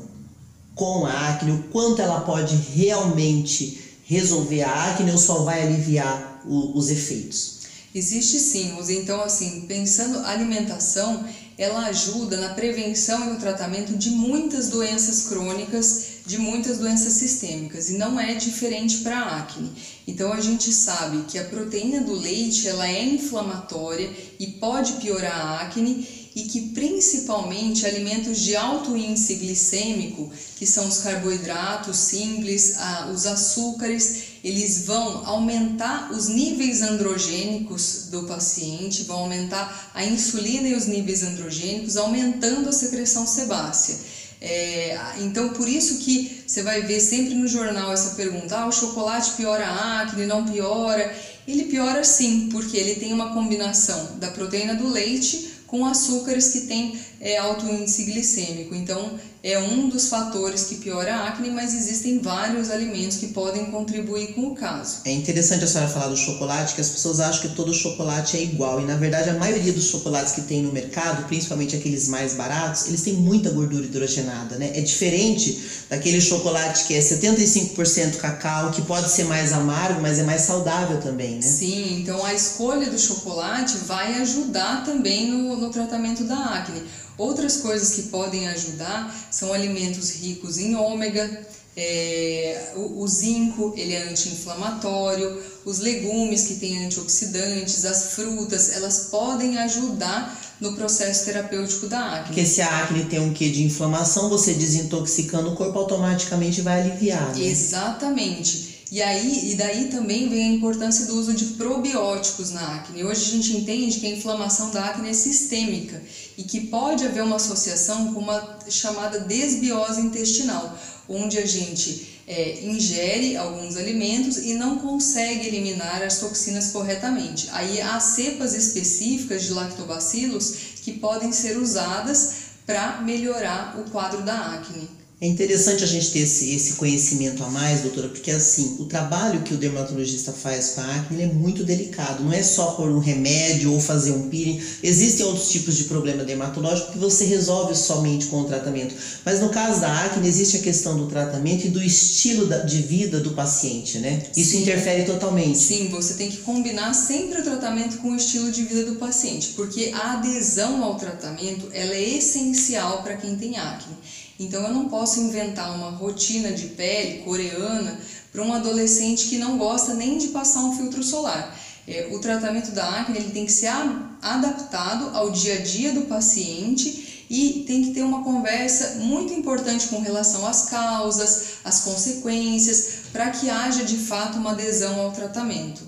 com 0.81 1.05
a 1.05 1.29
acne, 1.29 1.53
o 1.53 1.65
quanto 1.65 2.01
ela 2.01 2.23
pode 2.23 2.57
realmente 2.57 3.99
resolver 4.03 4.63
a 4.63 4.91
acne 4.91 5.11
ou 5.11 5.19
só 5.19 5.41
vai 5.43 5.61
aliviar 5.61 6.41
o- 6.47 6.73
os 6.75 6.89
efeitos? 6.89 7.61
Existe 7.95 8.39
sim. 8.39 8.73
Então, 8.89 9.21
assim, 9.21 9.67
pensando 9.69 10.21
alimentação, 10.21 11.27
ela 11.59 11.85
ajuda 11.89 12.39
na 12.39 12.55
prevenção 12.55 13.25
e 13.25 13.33
no 13.33 13.39
tratamento 13.39 13.95
de 13.95 14.09
muitas 14.09 14.69
doenças 14.69 15.29
crônicas, 15.29 16.05
de 16.25 16.39
muitas 16.39 16.79
doenças 16.79 17.13
sistêmicas, 17.15 17.91
e 17.91 17.95
não 17.99 18.19
é 18.19 18.33
diferente 18.35 18.99
para 18.99 19.19
a 19.19 19.39
acne. 19.41 19.71
Então, 20.07 20.33
a 20.33 20.41
gente 20.41 20.73
sabe 20.73 21.25
que 21.29 21.37
a 21.39 21.45
proteína 21.45 22.01
do 22.01 22.15
leite, 22.15 22.67
ela 22.67 22.89
é 22.89 23.05
inflamatória 23.05 24.11
e 24.39 24.47
pode 24.47 24.95
piorar 24.95 25.35
a 25.35 25.61
acne, 25.61 26.09
e 26.35 26.43
que 26.43 26.69
principalmente 26.69 27.85
alimentos 27.85 28.41
de 28.41 28.55
alto 28.55 28.97
índice 28.97 29.35
glicêmico, 29.35 30.31
que 30.57 30.67
são 30.67 30.87
os 30.87 30.99
carboidratos 30.99 31.97
simples, 31.97 32.77
os 33.13 33.27
açúcares, 33.27 34.23
eles 34.45 34.87
vão 34.87 35.27
aumentar 35.27 36.13
os 36.13 36.29
níveis 36.29 36.83
androgênicos 36.83 38.09
do 38.11 38.23
paciente, 38.25 39.05
vão 39.05 39.21
aumentar 39.21 39.91
a 39.93 40.05
insulina 40.05 40.69
e 40.69 40.75
os 40.75 40.87
níveis 40.87 41.23
androgênicos, 41.23 41.97
aumentando 41.97 42.69
a 42.69 42.73
secreção 42.73 43.27
sebácea. 43.27 43.99
É, 44.41 44.97
então, 45.19 45.51
por 45.51 45.69
isso 45.69 45.99
que 45.99 46.43
você 46.47 46.63
vai 46.63 46.81
ver 46.83 47.01
sempre 47.01 47.35
no 47.35 47.47
jornal 47.47 47.93
essa 47.93 48.15
pergunta: 48.15 48.57
ah, 48.57 48.67
o 48.67 48.73
chocolate 48.73 49.33
piora 49.33 49.67
a 49.67 50.01
acne, 50.01 50.25
não 50.25 50.47
piora? 50.47 51.15
Ele 51.47 51.65
piora 51.65 52.03
sim, 52.05 52.49
porque 52.51 52.77
ele 52.77 52.95
tem 52.95 53.13
uma 53.13 53.35
combinação 53.35 54.19
da 54.19 54.31
proteína 54.31 54.75
do 54.75 54.89
leite 54.89 55.60
com 55.71 55.87
açúcares 55.87 56.49
que 56.49 56.63
têm 56.63 56.99
é, 57.21 57.39
alto 57.39 57.65
índice 57.65 58.05
glicêmico. 58.05 58.75
Então, 58.75 59.19
é 59.43 59.59
um 59.59 59.89
dos 59.89 60.09
fatores 60.09 60.65
que 60.65 60.77
piora 60.77 61.15
a 61.15 61.29
acne, 61.29 61.51
mas 61.51 61.75
existem 61.75 62.19
vários 62.19 62.71
alimentos 62.71 63.17
que 63.17 63.29
podem 63.29 63.67
contribuir 63.67 64.35
com 64.35 64.49
o 64.49 64.55
caso. 64.55 64.99
É 65.05 65.13
interessante 65.13 65.65
a 65.65 65.67
senhora 65.67 65.91
falar 65.91 66.09
do 66.09 66.17
chocolate, 66.17 66.75
que 66.75 66.81
as 66.81 66.91
pessoas 66.91 67.21
acham 67.21 67.49
que 67.49 67.57
todo 67.57 67.73
chocolate 67.73 68.37
é 68.37 68.43
igual. 68.43 68.81
E 68.81 68.85
na 68.85 68.97
verdade 68.97 69.31
a 69.31 69.35
maioria 69.35 69.73
dos 69.73 69.85
chocolates 69.85 70.35
que 70.35 70.43
tem 70.43 70.63
no 70.63 70.73
mercado, 70.73 71.27
principalmente 71.27 71.75
aqueles 71.75 72.09
mais 72.09 72.35
baratos, 72.35 72.87
eles 72.87 73.01
têm 73.01 73.15
muita 73.15 73.51
gordura 73.51 73.87
hidrogenada, 73.87 74.57
né? 74.57 74.73
É 74.75 74.81
diferente 74.83 75.59
daquele 75.89 76.21
chocolate 76.21 76.85
que 76.85 76.95
é 76.95 77.01
75% 77.01 78.17
cacau, 78.17 78.71
que 78.71 78.83
pode 78.83 79.11
ser 79.11 79.25
mais 79.25 79.53
amargo, 79.53 80.03
mas 80.03 80.19
é 80.19 80.23
mais 80.23 80.43
saudável 80.43 81.01
também, 81.01 81.37
né? 81.37 81.43
Sim, 81.43 82.01
então 82.01 82.23
a 82.25 82.35
escolha 82.35 82.91
do 82.91 82.99
chocolate 82.99 83.79
vai 83.87 84.21
ajudar 84.21 84.85
também 84.85 85.31
no, 85.31 85.57
no 85.57 85.71
tratamento 85.71 86.25
da 86.25 86.37
acne. 86.37 86.83
Outras 87.21 87.59
coisas 87.59 87.91
que 87.91 88.05
podem 88.05 88.49
ajudar 88.49 89.15
são 89.31 89.53
alimentos 89.53 90.13
ricos 90.13 90.57
em 90.57 90.75
ômega, 90.75 91.47
é, 91.77 92.73
o, 92.77 93.03
o 93.03 93.07
zinco, 93.07 93.75
ele 93.77 93.93
é 93.93 94.09
anti-inflamatório, 94.09 95.39
os 95.67 95.81
legumes 95.81 96.45
que 96.45 96.55
têm 96.55 96.87
antioxidantes, 96.87 97.85
as 97.85 98.15
frutas, 98.15 98.73
elas 98.73 99.09
podem 99.11 99.59
ajudar 99.59 100.35
no 100.63 100.73
processo 100.73 101.27
terapêutico 101.27 101.89
da 101.89 102.01
acne. 102.01 102.29
Porque 102.29 102.47
se 102.47 102.63
a 102.63 102.85
acne 102.85 103.05
tem 103.05 103.21
um 103.21 103.35
quê 103.35 103.51
de 103.51 103.65
inflamação, 103.65 104.31
você 104.31 104.55
desintoxicando 104.55 105.53
o 105.53 105.57
corpo 105.57 105.79
automaticamente 105.79 106.63
vai 106.63 106.81
aliviar, 106.81 107.37
né? 107.37 107.45
Exatamente. 107.45 108.71
E 108.91 109.01
aí, 109.01 109.53
e 109.53 109.55
daí 109.55 109.85
também 109.85 110.29
vem 110.29 110.51
a 110.51 110.53
importância 110.55 111.07
do 111.07 111.17
uso 111.17 111.33
de 111.33 111.45
probióticos 111.45 112.51
na 112.51 112.77
acne. 112.77 113.05
Hoje 113.05 113.23
a 113.23 113.37
gente 113.37 113.57
entende 113.57 114.01
que 114.01 114.07
a 114.07 114.11
inflamação 114.11 114.71
da 114.71 114.87
acne 114.87 115.11
é 115.11 115.13
sistêmica 115.13 116.03
e 116.41 116.45
que 116.45 116.69
pode 116.69 117.05
haver 117.05 117.23
uma 117.23 117.37
associação 117.37 118.15
com 118.15 118.21
uma 118.21 118.61
chamada 118.71 119.21
desbiose 119.21 120.01
intestinal, 120.01 120.75
onde 121.07 121.37
a 121.37 121.45
gente 121.45 122.23
é, 122.27 122.65
ingere 122.65 123.37
alguns 123.37 123.77
alimentos 123.77 124.39
e 124.39 124.55
não 124.55 124.79
consegue 124.79 125.49
eliminar 125.49 126.03
as 126.03 126.19
toxinas 126.19 126.69
corretamente. 126.69 127.51
Aí 127.53 127.79
há 127.83 128.01
cepas 128.01 128.55
específicas 128.55 129.43
de 129.43 129.53
lactobacilos 129.53 130.55
que 130.83 130.93
podem 130.93 131.31
ser 131.31 131.59
usadas 131.59 132.33
para 132.65 133.03
melhorar 133.03 133.79
o 133.79 133.91
quadro 133.91 134.23
da 134.23 134.55
acne. 134.55 135.00
É 135.23 135.27
interessante 135.27 135.85
a 135.85 135.87
gente 135.87 136.13
ter 136.13 136.21
esse, 136.21 136.55
esse 136.55 136.75
conhecimento 136.75 137.45
a 137.45 137.51
mais, 137.51 137.83
doutora, 137.83 138.09
porque 138.09 138.31
assim, 138.31 138.77
o 138.79 138.87
trabalho 138.87 139.43
que 139.43 139.53
o 139.53 139.59
dermatologista 139.59 140.33
faz 140.33 140.71
com 140.71 140.81
a 140.81 140.95
acne 140.95 141.21
ele 141.21 141.31
é 141.31 141.35
muito 141.35 141.63
delicado. 141.63 142.25
Não 142.25 142.33
é 142.33 142.43
só 142.43 142.71
por 142.71 142.91
um 142.91 142.99
remédio 142.99 143.71
ou 143.71 143.79
fazer 143.79 144.13
um 144.13 144.31
peeling. 144.31 144.59
Existem 144.83 145.27
outros 145.27 145.51
tipos 145.51 145.77
de 145.77 145.85
problema 145.85 146.25
dermatológico 146.25 146.93
que 146.93 146.99
você 146.99 147.27
resolve 147.27 147.75
somente 147.75 148.27
com 148.27 148.41
o 148.41 148.45
tratamento. 148.45 148.95
Mas 149.23 149.41
no 149.41 149.51
caso 149.51 149.83
da 149.83 150.05
acne, 150.05 150.27
existe 150.27 150.57
a 150.57 150.61
questão 150.61 150.97
do 150.97 151.07
tratamento 151.07 151.67
e 151.67 151.69
do 151.69 151.83
estilo 151.83 152.49
de 152.65 152.81
vida 152.81 153.21
do 153.21 153.33
paciente, 153.33 153.99
né? 153.99 154.23
Isso 154.35 154.53
Sim. 154.53 154.63
interfere 154.63 155.05
totalmente. 155.05 155.59
Sim, 155.59 155.89
você 155.89 156.15
tem 156.15 156.31
que 156.31 156.39
combinar 156.39 156.95
sempre 156.95 157.43
o 157.43 157.45
tratamento 157.45 157.99
com 157.99 158.13
o 158.13 158.17
estilo 158.17 158.51
de 158.51 158.63
vida 158.63 158.85
do 158.85 158.97
paciente, 158.97 159.49
porque 159.55 159.91
a 159.93 160.15
adesão 160.15 160.83
ao 160.83 160.95
tratamento 160.95 161.69
ela 161.75 161.95
é 161.95 162.17
essencial 162.17 163.03
para 163.03 163.19
quem 163.19 163.37
tem 163.37 163.59
acne. 163.59 163.95
Então 164.41 164.63
eu 164.67 164.73
não 164.73 164.89
posso 164.89 165.21
inventar 165.21 165.77
uma 165.77 165.91
rotina 165.91 166.51
de 166.51 166.69
pele 166.69 167.19
coreana 167.19 168.01
para 168.33 168.43
um 168.43 168.55
adolescente 168.55 169.27
que 169.27 169.37
não 169.37 169.59
gosta 169.59 169.93
nem 169.93 170.17
de 170.17 170.29
passar 170.29 170.61
um 170.65 170.75
filtro 170.75 171.03
solar. 171.03 171.55
É, 171.87 172.09
o 172.11 172.19
tratamento 172.21 172.71
da 172.71 172.89
acne 172.89 173.19
ele 173.19 173.33
tem 173.33 173.45
que 173.45 173.53
ser 173.53 173.67
a- 173.67 174.11
adaptado 174.23 175.15
ao 175.15 175.31
dia 175.31 175.57
a 175.57 175.59
dia 175.59 175.93
do 175.93 176.03
paciente 176.03 177.27
e 177.29 177.65
tem 177.67 177.83
que 177.83 177.91
ter 177.91 178.03
uma 178.03 178.25
conversa 178.25 178.95
muito 179.01 179.31
importante 179.35 179.89
com 179.89 180.01
relação 180.01 180.47
às 180.47 180.71
causas, 180.71 181.43
às 181.63 181.81
consequências, 181.81 182.93
para 183.13 183.29
que 183.31 183.51
haja 183.51 183.85
de 183.85 183.99
fato 183.99 184.39
uma 184.39 184.53
adesão 184.53 184.99
ao 185.01 185.13
tratamento. 185.13 185.83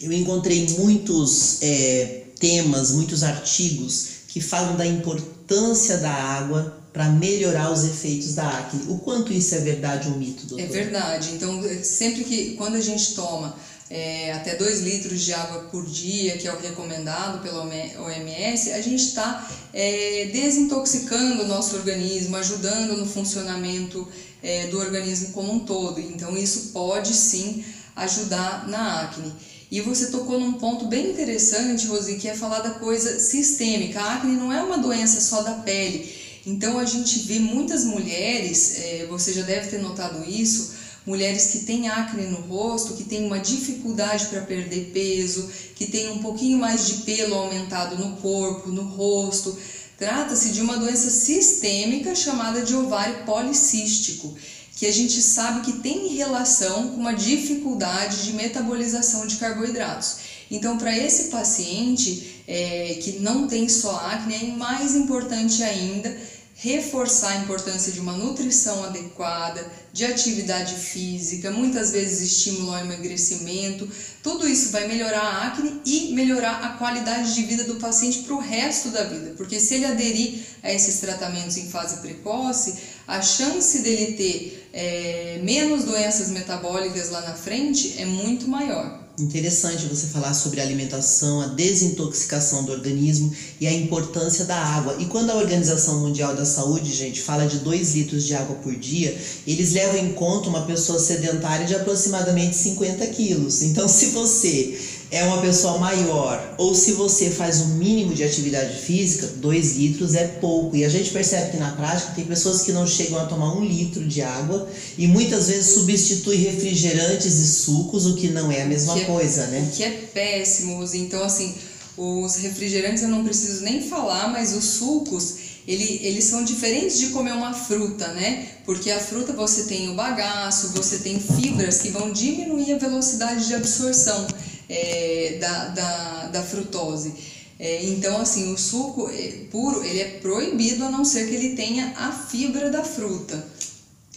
Eu 0.00 0.12
encontrei 0.12 0.68
muitos 0.78 1.58
é, 1.62 2.26
temas, 2.38 2.92
muitos 2.92 3.24
artigos 3.24 4.06
que 4.28 4.40
falam 4.40 4.76
da 4.76 4.86
importância 4.86 5.98
da 5.98 6.12
água 6.12 6.79
para 6.92 7.08
melhorar 7.08 7.70
os 7.70 7.84
efeitos 7.84 8.34
da 8.34 8.48
acne. 8.48 8.82
O 8.88 8.98
quanto 8.98 9.32
isso 9.32 9.54
é 9.54 9.58
verdade 9.58 10.08
ou 10.08 10.16
mito, 10.16 10.46
doutor? 10.46 10.64
É 10.64 10.66
verdade. 10.66 11.30
Então, 11.34 11.62
sempre 11.82 12.24
que 12.24 12.54
quando 12.56 12.74
a 12.74 12.80
gente 12.80 13.14
toma 13.14 13.56
é, 13.88 14.32
até 14.32 14.56
2 14.56 14.80
litros 14.80 15.20
de 15.20 15.32
água 15.32 15.68
por 15.70 15.86
dia, 15.86 16.36
que 16.36 16.48
é 16.48 16.52
o 16.52 16.58
recomendado 16.58 17.42
pela 17.42 17.62
OMS, 17.64 18.72
a 18.72 18.80
gente 18.80 19.04
está 19.04 19.48
é, 19.72 20.30
desintoxicando 20.32 21.44
o 21.44 21.46
nosso 21.46 21.76
organismo, 21.76 22.36
ajudando 22.36 22.96
no 22.96 23.06
funcionamento 23.06 24.06
é, 24.42 24.66
do 24.68 24.78
organismo 24.78 25.32
como 25.32 25.52
um 25.52 25.60
todo. 25.60 26.00
Então, 26.00 26.36
isso 26.36 26.70
pode 26.72 27.14
sim 27.14 27.64
ajudar 27.94 28.68
na 28.68 29.02
acne. 29.02 29.32
E 29.70 29.80
você 29.80 30.10
tocou 30.10 30.40
num 30.40 30.54
ponto 30.54 30.86
bem 30.86 31.12
interessante, 31.12 31.86
Rosi, 31.86 32.16
que 32.16 32.28
é 32.28 32.34
falar 32.34 32.58
da 32.58 32.70
coisa 32.70 33.20
sistêmica. 33.20 34.00
A 34.00 34.16
acne 34.16 34.36
não 34.36 34.52
é 34.52 34.60
uma 34.60 34.78
doença 34.78 35.20
só 35.20 35.42
da 35.42 35.54
pele. 35.54 36.19
Então 36.46 36.78
a 36.78 36.84
gente 36.84 37.20
vê 37.20 37.38
muitas 37.38 37.84
mulheres, 37.84 38.78
é, 38.78 39.06
você 39.08 39.32
já 39.32 39.42
deve 39.42 39.68
ter 39.68 39.78
notado 39.78 40.28
isso, 40.28 40.72
mulheres 41.06 41.46
que 41.46 41.60
têm 41.60 41.88
acne 41.88 42.26
no 42.26 42.40
rosto, 42.42 42.94
que 42.94 43.04
têm 43.04 43.26
uma 43.26 43.38
dificuldade 43.38 44.26
para 44.26 44.42
perder 44.42 44.90
peso, 44.92 45.50
que 45.74 45.86
têm 45.86 46.10
um 46.10 46.18
pouquinho 46.18 46.58
mais 46.58 46.86
de 46.86 46.94
pelo 47.02 47.34
aumentado 47.34 47.96
no 47.96 48.16
corpo, 48.16 48.68
no 48.68 48.82
rosto. 48.82 49.56
Trata-se 49.98 50.50
de 50.50 50.60
uma 50.60 50.78
doença 50.78 51.10
sistêmica 51.10 52.14
chamada 52.14 52.62
de 52.62 52.74
ovário 52.74 53.24
policístico, 53.24 54.34
que 54.76 54.86
a 54.86 54.92
gente 54.92 55.20
sabe 55.20 55.60
que 55.60 55.80
tem 55.80 56.14
relação 56.14 56.88
com 56.88 56.96
uma 56.96 57.12
dificuldade 57.12 58.24
de 58.24 58.32
metabolização 58.32 59.26
de 59.26 59.36
carboidratos. 59.36 60.16
Então, 60.50 60.78
para 60.78 60.96
esse 60.96 61.24
paciente 61.24 62.42
é, 62.48 62.98
que 63.02 63.18
não 63.20 63.46
tem 63.46 63.68
só 63.68 63.94
acne, 63.96 64.34
é 64.34 64.56
mais 64.56 64.96
importante 64.96 65.62
ainda 65.62 66.16
reforçar 66.62 67.30
a 67.30 67.36
importância 67.36 67.90
de 67.90 68.00
uma 68.00 68.12
nutrição 68.12 68.84
adequada, 68.84 69.66
de 69.94 70.04
atividade 70.04 70.74
física, 70.74 71.50
muitas 71.50 71.90
vezes 71.90 72.20
estímulo 72.20 72.74
ao 72.74 72.80
emagrecimento. 72.80 73.88
Tudo 74.22 74.46
isso 74.46 74.70
vai 74.70 74.86
melhorar 74.86 75.22
a 75.22 75.46
acne 75.46 75.80
e 75.86 76.12
melhorar 76.12 76.62
a 76.62 76.68
qualidade 76.76 77.34
de 77.34 77.42
vida 77.44 77.64
do 77.64 77.76
paciente 77.76 78.20
para 78.20 78.34
o 78.34 78.38
resto 78.38 78.90
da 78.90 79.04
vida, 79.04 79.32
porque 79.38 79.58
se 79.58 79.76
ele 79.76 79.86
aderir 79.86 80.40
a 80.62 80.70
esses 80.70 81.00
tratamentos 81.00 81.56
em 81.56 81.70
fase 81.70 82.02
precoce, 82.02 82.78
a 83.08 83.22
chance 83.22 83.78
dele 83.78 84.12
ter 84.12 84.68
é, 84.74 85.40
menos 85.42 85.84
doenças 85.84 86.28
metabólicas 86.28 87.08
lá 87.08 87.22
na 87.22 87.34
frente 87.34 87.94
é 87.98 88.04
muito 88.04 88.46
maior. 88.46 88.99
Interessante 89.20 89.86
você 89.86 90.06
falar 90.06 90.32
sobre 90.32 90.60
a 90.60 90.64
alimentação, 90.64 91.42
a 91.42 91.46
desintoxicação 91.46 92.64
do 92.64 92.72
organismo 92.72 93.30
e 93.60 93.66
a 93.66 93.72
importância 93.72 94.46
da 94.46 94.56
água. 94.56 94.96
E 94.98 95.04
quando 95.04 95.30
a 95.30 95.36
Organização 95.36 96.00
Mundial 96.00 96.34
da 96.34 96.44
Saúde, 96.44 96.94
gente, 96.94 97.20
fala 97.20 97.46
de 97.46 97.58
2 97.58 97.94
litros 97.94 98.24
de 98.24 98.34
água 98.34 98.56
por 98.56 98.74
dia, 98.74 99.16
eles 99.46 99.72
levam 99.72 99.98
em 99.98 100.12
conta 100.12 100.48
uma 100.48 100.62
pessoa 100.62 100.98
sedentária 100.98 101.66
de 101.66 101.74
aproximadamente 101.74 102.56
50 102.56 103.06
quilos. 103.08 103.62
Então, 103.62 103.86
se 103.86 104.06
você 104.06 104.78
é 105.10 105.24
uma 105.24 105.40
pessoa 105.40 105.78
maior, 105.78 106.54
ou 106.56 106.72
se 106.72 106.92
você 106.92 107.30
faz 107.30 107.62
o 107.62 107.66
mínimo 107.70 108.14
de 108.14 108.22
atividade 108.22 108.78
física, 108.78 109.26
2 109.26 109.76
litros 109.76 110.14
é 110.14 110.26
pouco. 110.26 110.76
E 110.76 110.84
a 110.84 110.88
gente 110.88 111.10
percebe 111.10 111.50
que 111.50 111.56
na 111.56 111.72
prática 111.72 112.12
tem 112.14 112.24
pessoas 112.24 112.62
que 112.62 112.70
não 112.70 112.86
chegam 112.86 113.18
a 113.18 113.24
tomar 113.24 113.56
um 113.56 113.64
litro 113.64 114.06
de 114.06 114.22
água 114.22 114.68
e 114.96 115.08
muitas 115.08 115.48
vezes 115.48 115.74
substitui 115.74 116.36
refrigerantes 116.36 117.34
e 117.38 117.46
sucos, 117.46 118.06
o 118.06 118.14
que 118.14 118.28
não 118.28 118.52
é 118.52 118.62
a 118.62 118.66
mesma 118.66 118.94
que 118.94 119.00
é 119.00 119.04
coisa, 119.04 119.42
é, 119.42 119.46
né? 119.48 119.72
Que 119.74 119.82
é 119.82 119.90
péssimo. 119.90 120.88
Então, 120.94 121.24
assim, 121.24 121.54
os 121.96 122.36
refrigerantes 122.36 123.02
eu 123.02 123.08
não 123.08 123.24
preciso 123.24 123.64
nem 123.64 123.82
falar, 123.82 124.30
mas 124.30 124.54
os 124.54 124.64
sucos. 124.64 125.50
Ele, 125.66 126.00
eles 126.02 126.24
são 126.24 126.42
diferentes 126.42 126.98
de 126.98 127.08
comer 127.08 127.32
uma 127.32 127.52
fruta, 127.52 128.08
né? 128.08 128.46
Porque 128.64 128.90
a 128.90 128.98
fruta 128.98 129.32
você 129.32 129.64
tem 129.64 129.90
o 129.90 129.94
bagaço, 129.94 130.68
você 130.68 130.98
tem 130.98 131.20
fibras 131.20 131.78
que 131.78 131.90
vão 131.90 132.12
diminuir 132.12 132.72
a 132.72 132.78
velocidade 132.78 133.46
de 133.46 133.54
absorção 133.54 134.26
é, 134.70 135.38
da, 135.40 135.68
da, 135.68 136.26
da 136.28 136.42
frutose. 136.42 137.12
É, 137.58 137.84
então, 137.84 138.18
assim, 138.20 138.54
o 138.54 138.56
suco 138.56 139.10
é, 139.10 139.44
puro 139.50 139.84
ele 139.84 140.00
é 140.00 140.08
proibido 140.22 140.84
a 140.84 140.90
não 140.90 141.04
ser 141.04 141.28
que 141.28 141.34
ele 141.34 141.56
tenha 141.56 141.92
a 141.96 142.12
fibra 142.12 142.70
da 142.70 142.82
fruta. 142.84 143.44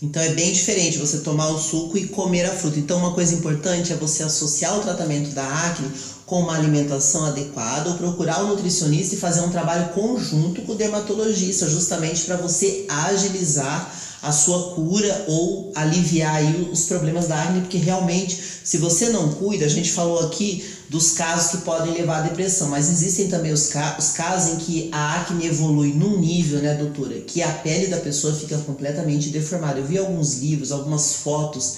Então 0.01 0.22
é 0.22 0.33
bem 0.33 0.51
diferente 0.51 0.98
você 0.98 1.19
tomar 1.19 1.48
o 1.48 1.57
suco 1.57 1.98
e 1.98 2.07
comer 2.07 2.45
a 2.45 2.53
fruta. 2.53 2.77
Então 2.77 3.00
uma 3.00 3.13
coisa 3.13 3.36
importante 3.36 3.93
é 3.93 3.95
você 3.95 4.22
associar 4.22 4.77
o 4.77 4.81
tratamento 4.81 5.29
da 5.31 5.48
acne 5.48 5.89
com 6.25 6.41
uma 6.41 6.55
alimentação 6.55 7.25
adequada 7.25 7.89
ou 7.89 7.98
procurar 7.98 8.43
um 8.43 8.50
nutricionista 8.50 9.15
e 9.15 9.17
fazer 9.17 9.39
um 9.41 9.50
trabalho 9.50 9.93
conjunto 9.93 10.62
com 10.63 10.74
o 10.74 10.75
dermatologista, 10.75 11.69
justamente 11.69 12.25
para 12.25 12.36
você 12.36 12.86
agilizar 12.89 13.93
a 14.24 14.32
sua 14.32 14.74
cura 14.74 15.25
ou 15.27 15.72
aliviar 15.75 16.36
aí 16.36 16.70
os 16.72 16.86
problemas 16.86 17.27
da 17.27 17.44
acne, 17.44 17.60
porque 17.60 17.77
realmente, 17.77 18.42
se 18.63 18.77
você 18.77 19.10
não 19.10 19.34
cuida, 19.34 19.65
a 19.65 19.70
gente 19.70 19.92
falou 19.92 20.20
aqui 20.22 20.65
dos 20.89 21.12
casos 21.12 21.51
que 21.51 21.58
podem 21.58 21.94
levar 21.94 22.20
à 22.20 22.22
depressão, 22.22 22.70
mas 22.70 22.89
existem 22.89 23.27
também 23.27 23.51
os, 23.51 23.68
ca 23.68 23.98
os 24.00 24.12
casos 24.12 24.53
em 24.53 24.58
que 24.60 24.89
a 24.94 25.20
acne 25.20 25.46
evolui 25.46 25.92
num 25.94 26.20
nível, 26.20 26.60
né, 26.60 26.74
doutora, 26.75 27.20
que 27.20 27.42
a 27.42 27.50
pele 27.50 27.88
da 27.88 27.98
pessoa 27.98 28.34
fica 28.34 28.58
completamente 28.60 29.30
deformada. 29.30 29.80
Eu 29.80 29.86
vi 29.86 29.98
alguns 29.98 30.39
livros, 30.39 30.72
algumas 30.72 31.15
fotos 31.15 31.75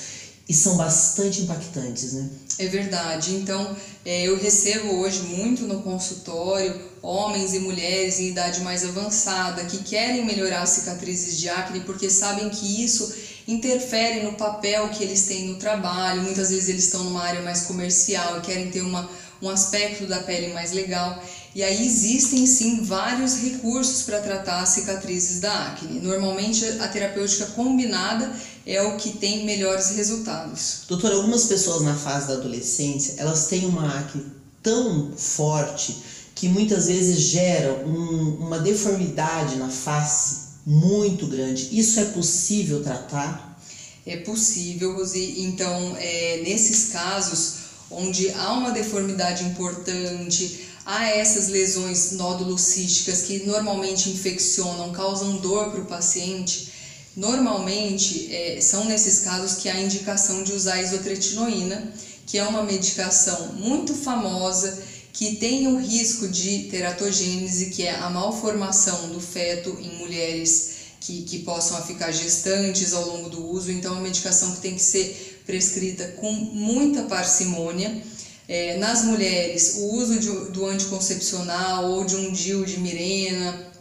e 0.47 0.53
são 0.53 0.77
bastante 0.77 1.41
impactantes, 1.41 2.13
né? 2.13 2.29
É 2.57 2.67
verdade. 2.67 3.35
Então, 3.35 3.75
é, 4.05 4.23
eu 4.23 4.37
recebo 4.37 4.95
hoje 4.99 5.23
muito 5.23 5.63
no 5.63 5.81
consultório 5.81 6.79
homens 7.01 7.53
e 7.53 7.59
mulheres 7.59 8.19
em 8.19 8.29
idade 8.29 8.61
mais 8.61 8.83
avançada 8.83 9.65
que 9.65 9.79
querem 9.79 10.25
melhorar 10.25 10.65
cicatrizes 10.65 11.37
de 11.37 11.49
acne 11.49 11.81
porque 11.81 12.09
sabem 12.09 12.49
que 12.49 12.83
isso 12.83 13.13
interfere 13.47 14.23
no 14.23 14.33
papel 14.33 14.89
que 14.89 15.03
eles 15.03 15.25
têm 15.25 15.49
no 15.49 15.55
trabalho. 15.55 16.23
Muitas 16.23 16.49
vezes 16.49 16.69
eles 16.69 16.85
estão 16.85 17.03
numa 17.03 17.21
área 17.21 17.41
mais 17.41 17.61
comercial 17.61 18.37
e 18.37 18.41
querem 18.41 18.71
ter 18.71 18.81
uma, 18.81 19.07
um 19.41 19.49
aspecto 19.49 20.07
da 20.07 20.19
pele 20.19 20.53
mais 20.53 20.71
legal. 20.71 21.21
E 21.55 21.63
aí 21.63 21.87
existem 21.87 22.45
sim 22.45 22.83
vários 22.83 23.37
recursos 23.37 24.03
para 24.03 24.19
tratar 24.19 24.59
as 24.59 24.69
cicatrizes 24.69 25.39
da 25.39 25.67
acne. 25.67 26.01
Normalmente 26.01 26.65
a 26.81 26.87
terapêutica 26.89 27.45
combinada 27.45 28.29
é 28.67 28.81
o 28.81 28.97
que 28.97 29.11
tem 29.11 29.45
melhores 29.45 29.91
resultados. 29.91 30.81
Doutora, 30.89 31.15
algumas 31.15 31.45
pessoas 31.45 31.81
na 31.81 31.95
fase 31.95 32.27
da 32.27 32.33
adolescência, 32.33 33.15
elas 33.17 33.47
têm 33.47 33.65
uma 33.65 33.87
acne 33.99 34.25
tão 34.61 35.13
forte 35.15 35.95
que 36.35 36.49
muitas 36.49 36.87
vezes 36.87 37.21
gera 37.21 37.85
um, 37.87 38.35
uma 38.41 38.59
deformidade 38.59 39.55
na 39.55 39.69
face 39.69 40.55
muito 40.65 41.25
grande. 41.25 41.69
Isso 41.71 42.01
é 42.01 42.05
possível 42.05 42.83
tratar? 42.83 43.57
É 44.05 44.17
possível, 44.17 44.97
Rosi. 44.97 45.35
Então, 45.37 45.95
é, 45.97 46.41
nesses 46.43 46.89
casos 46.91 47.65
onde 47.89 48.29
há 48.31 48.51
uma 48.51 48.71
deformidade 48.71 49.45
importante, 49.45 50.74
há 50.85 51.07
essas 51.09 51.47
lesões 51.47 52.11
nódulos 52.11 52.61
císticas 52.61 53.23
que 53.23 53.45
normalmente 53.45 54.09
infeccionam, 54.09 54.91
causam 54.91 55.37
dor 55.37 55.71
para 55.71 55.81
o 55.81 55.85
paciente, 55.85 56.71
normalmente 57.15 58.33
é, 58.33 58.61
são 58.61 58.85
nesses 58.85 59.19
casos 59.19 59.55
que 59.55 59.67
há 59.67 59.81
indicação 59.81 60.43
de 60.43 60.53
usar 60.53 60.81
isotretinoína, 60.81 61.91
que 62.27 62.37
é 62.37 62.43
uma 62.43 62.63
medicação 62.63 63.53
muito 63.53 63.93
famosa 63.95 64.83
que 65.11 65.37
tem 65.37 65.67
o 65.67 65.79
risco 65.79 66.27
de 66.27 66.63
teratogênese, 66.69 67.67
que 67.67 67.83
é 67.83 67.95
a 67.95 68.09
malformação 68.09 69.09
do 69.09 69.21
feto 69.21 69.77
em 69.79 69.97
mulheres 69.97 70.75
que, 70.99 71.21
que 71.23 71.39
possam 71.39 71.81
ficar 71.83 72.11
gestantes 72.11 72.93
ao 72.93 73.07
longo 73.07 73.29
do 73.29 73.47
uso. 73.49 73.71
Então, 73.71 73.93
é 73.93 73.95
uma 73.95 74.03
medicação 74.03 74.53
que 74.53 74.61
tem 74.61 74.75
que 74.75 74.81
ser 74.81 75.41
prescrita 75.45 76.05
com 76.19 76.31
muita 76.31 77.03
parcimônia 77.03 78.03
é, 78.47 78.77
nas 78.77 79.03
mulheres, 79.05 79.75
o 79.77 79.93
uso 79.95 80.19
de, 80.19 80.29
do 80.51 80.65
anticoncepcional 80.65 81.91
ou 81.91 82.05
de 82.05 82.15
um 82.15 82.31
DIU 82.31 82.65
de 82.65 82.79
Mirena 82.79 83.73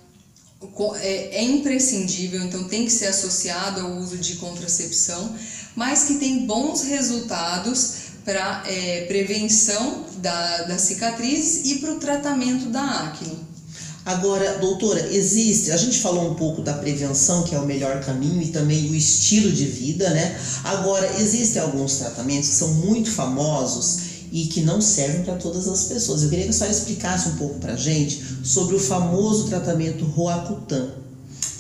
é, 1.01 1.39
é 1.39 1.43
imprescindível, 1.43 2.43
então 2.43 2.65
tem 2.65 2.85
que 2.85 2.91
ser 2.91 3.07
associado 3.07 3.81
ao 3.81 3.93
uso 3.99 4.17
de 4.17 4.37
contracepção, 4.37 5.35
mas 5.77 6.05
que 6.05 6.15
tem 6.15 6.47
bons 6.47 6.83
resultados 6.85 8.05
para 8.25 8.65
é, 8.67 9.05
prevenção 9.07 10.07
da, 10.19 10.63
da 10.63 10.79
cicatriz 10.79 11.67
e 11.67 11.81
para 11.81 11.93
o 11.93 11.99
tratamento 11.99 12.71
da 12.71 12.83
acne. 12.83 13.55
Agora, 14.07 14.59
doutora, 14.59 15.01
existe, 15.15 15.71
a 15.73 15.79
gente 15.79 15.99
falou 16.01 16.31
um 16.31 16.35
pouco 16.35 16.61
da 16.61 16.75
prevenção, 16.75 17.43
que 17.43 17.55
é 17.55 17.59
o 17.59 17.65
melhor 17.65 18.05
caminho, 18.05 18.43
e 18.43 18.49
também 18.49 18.91
o 18.91 18.95
estilo 18.95 19.51
de 19.51 19.65
vida, 19.65 20.11
né? 20.11 20.39
Agora, 20.63 21.11
existem 21.19 21.61
alguns 21.63 21.97
tratamentos 21.97 22.51
que 22.51 22.55
são 22.55 22.69
muito 22.75 23.11
famosos 23.11 24.04
e 24.35 24.47
que 24.47 24.63
não 24.63 24.81
servem 24.81 25.23
para 25.23 25.37
todas 25.37 25.69
as 25.69 25.85
pessoas. 25.85 26.25
Eu 26.25 26.29
queria 26.29 26.47
que 26.47 26.51
a 26.51 26.53
senhora 26.53 26.77
explicasse 26.77 27.29
um 27.29 27.37
pouco 27.37 27.61
para 27.61 27.75
a 27.75 27.77
gente 27.77 28.21
sobre 28.43 28.75
o 28.75 28.81
famoso 28.81 29.47
tratamento 29.47 30.05
Roacutan. 30.05 30.89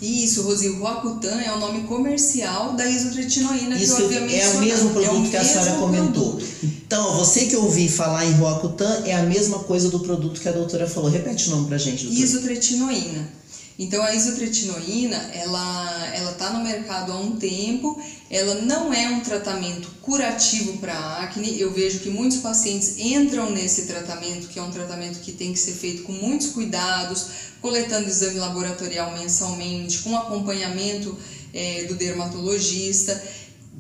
Isso, 0.03 0.43
Rosi, 0.43 0.71
o 0.71 0.81
Roacutan 0.81 1.41
é 1.41 1.53
o 1.53 1.61
nome 1.61 1.85
comercial 1.85 2.75
da 2.75 2.85
isotretinoína 2.85 3.77
Isso 3.77 3.95
que 4.09 4.15
eu 4.15 4.25
havia 4.25 4.43
é 4.43 4.49
o 4.57 4.59
mesmo 4.59 4.91
produto 4.91 5.25
é 5.25 5.29
o 5.29 5.31
que 5.31 5.37
a 5.37 5.45
senhora 5.45 5.75
comentou. 5.75 6.33
Produto. 6.33 6.47
Então, 6.65 7.17
você 7.17 7.47
que 7.47 7.55
ouvi 7.55 7.89
falar 7.89 8.27
em 8.27 8.33
Roacutan 8.33 9.03
é 9.05 9.15
a 9.15 9.23
mesma 9.23 9.61
coisa 9.61 9.89
do 9.89 10.01
produto 10.01 10.41
que 10.41 10.49
a 10.49 10.53
doutora 10.53 10.89
falou. 10.89 11.09
Repete 11.09 11.47
o 11.49 11.51
nome 11.53 11.69
para 11.69 11.77
a 11.77 11.79
gente, 11.79 12.07
doutora. 12.07 12.25
Isotretinoína. 12.25 13.29
Então 13.79 14.03
a 14.03 14.15
isotretinoína, 14.15 15.17
ela 15.35 16.11
ela 16.15 16.33
tá 16.35 16.51
no 16.51 16.63
mercado 16.63 17.11
há 17.13 17.17
um 17.17 17.37
tempo, 17.37 18.01
ela 18.31 18.55
não 18.63 18.93
é 18.95 19.09
um 19.09 19.21
tratamento 19.21 19.91
curativo 20.01 20.79
para 20.79 21.19
acne. 21.19 21.59
Eu 21.59 21.73
vejo 21.73 21.99
que 22.01 22.09
muitos 22.09 22.39
pacientes 22.39 22.99
entram 22.99 23.51
nesse 23.51 23.87
tratamento, 23.87 24.49
que 24.49 24.59
é 24.59 24.63
um 24.63 24.71
tratamento 24.71 25.21
que 25.21 25.33
tem 25.33 25.53
que 25.53 25.59
ser 25.59 25.73
feito 25.73 26.05
com 26.05 26.13
muitos 26.13 26.49
cuidados, 26.49 27.27
coletando 27.61 28.09
exame 28.09 28.39
laboratorial 28.39 29.13
mensalmente, 29.13 29.99
com 29.99 30.17
acompanhamento 30.17 31.19
é, 31.53 31.85
do 31.85 31.95
dermatologista, 31.95 33.21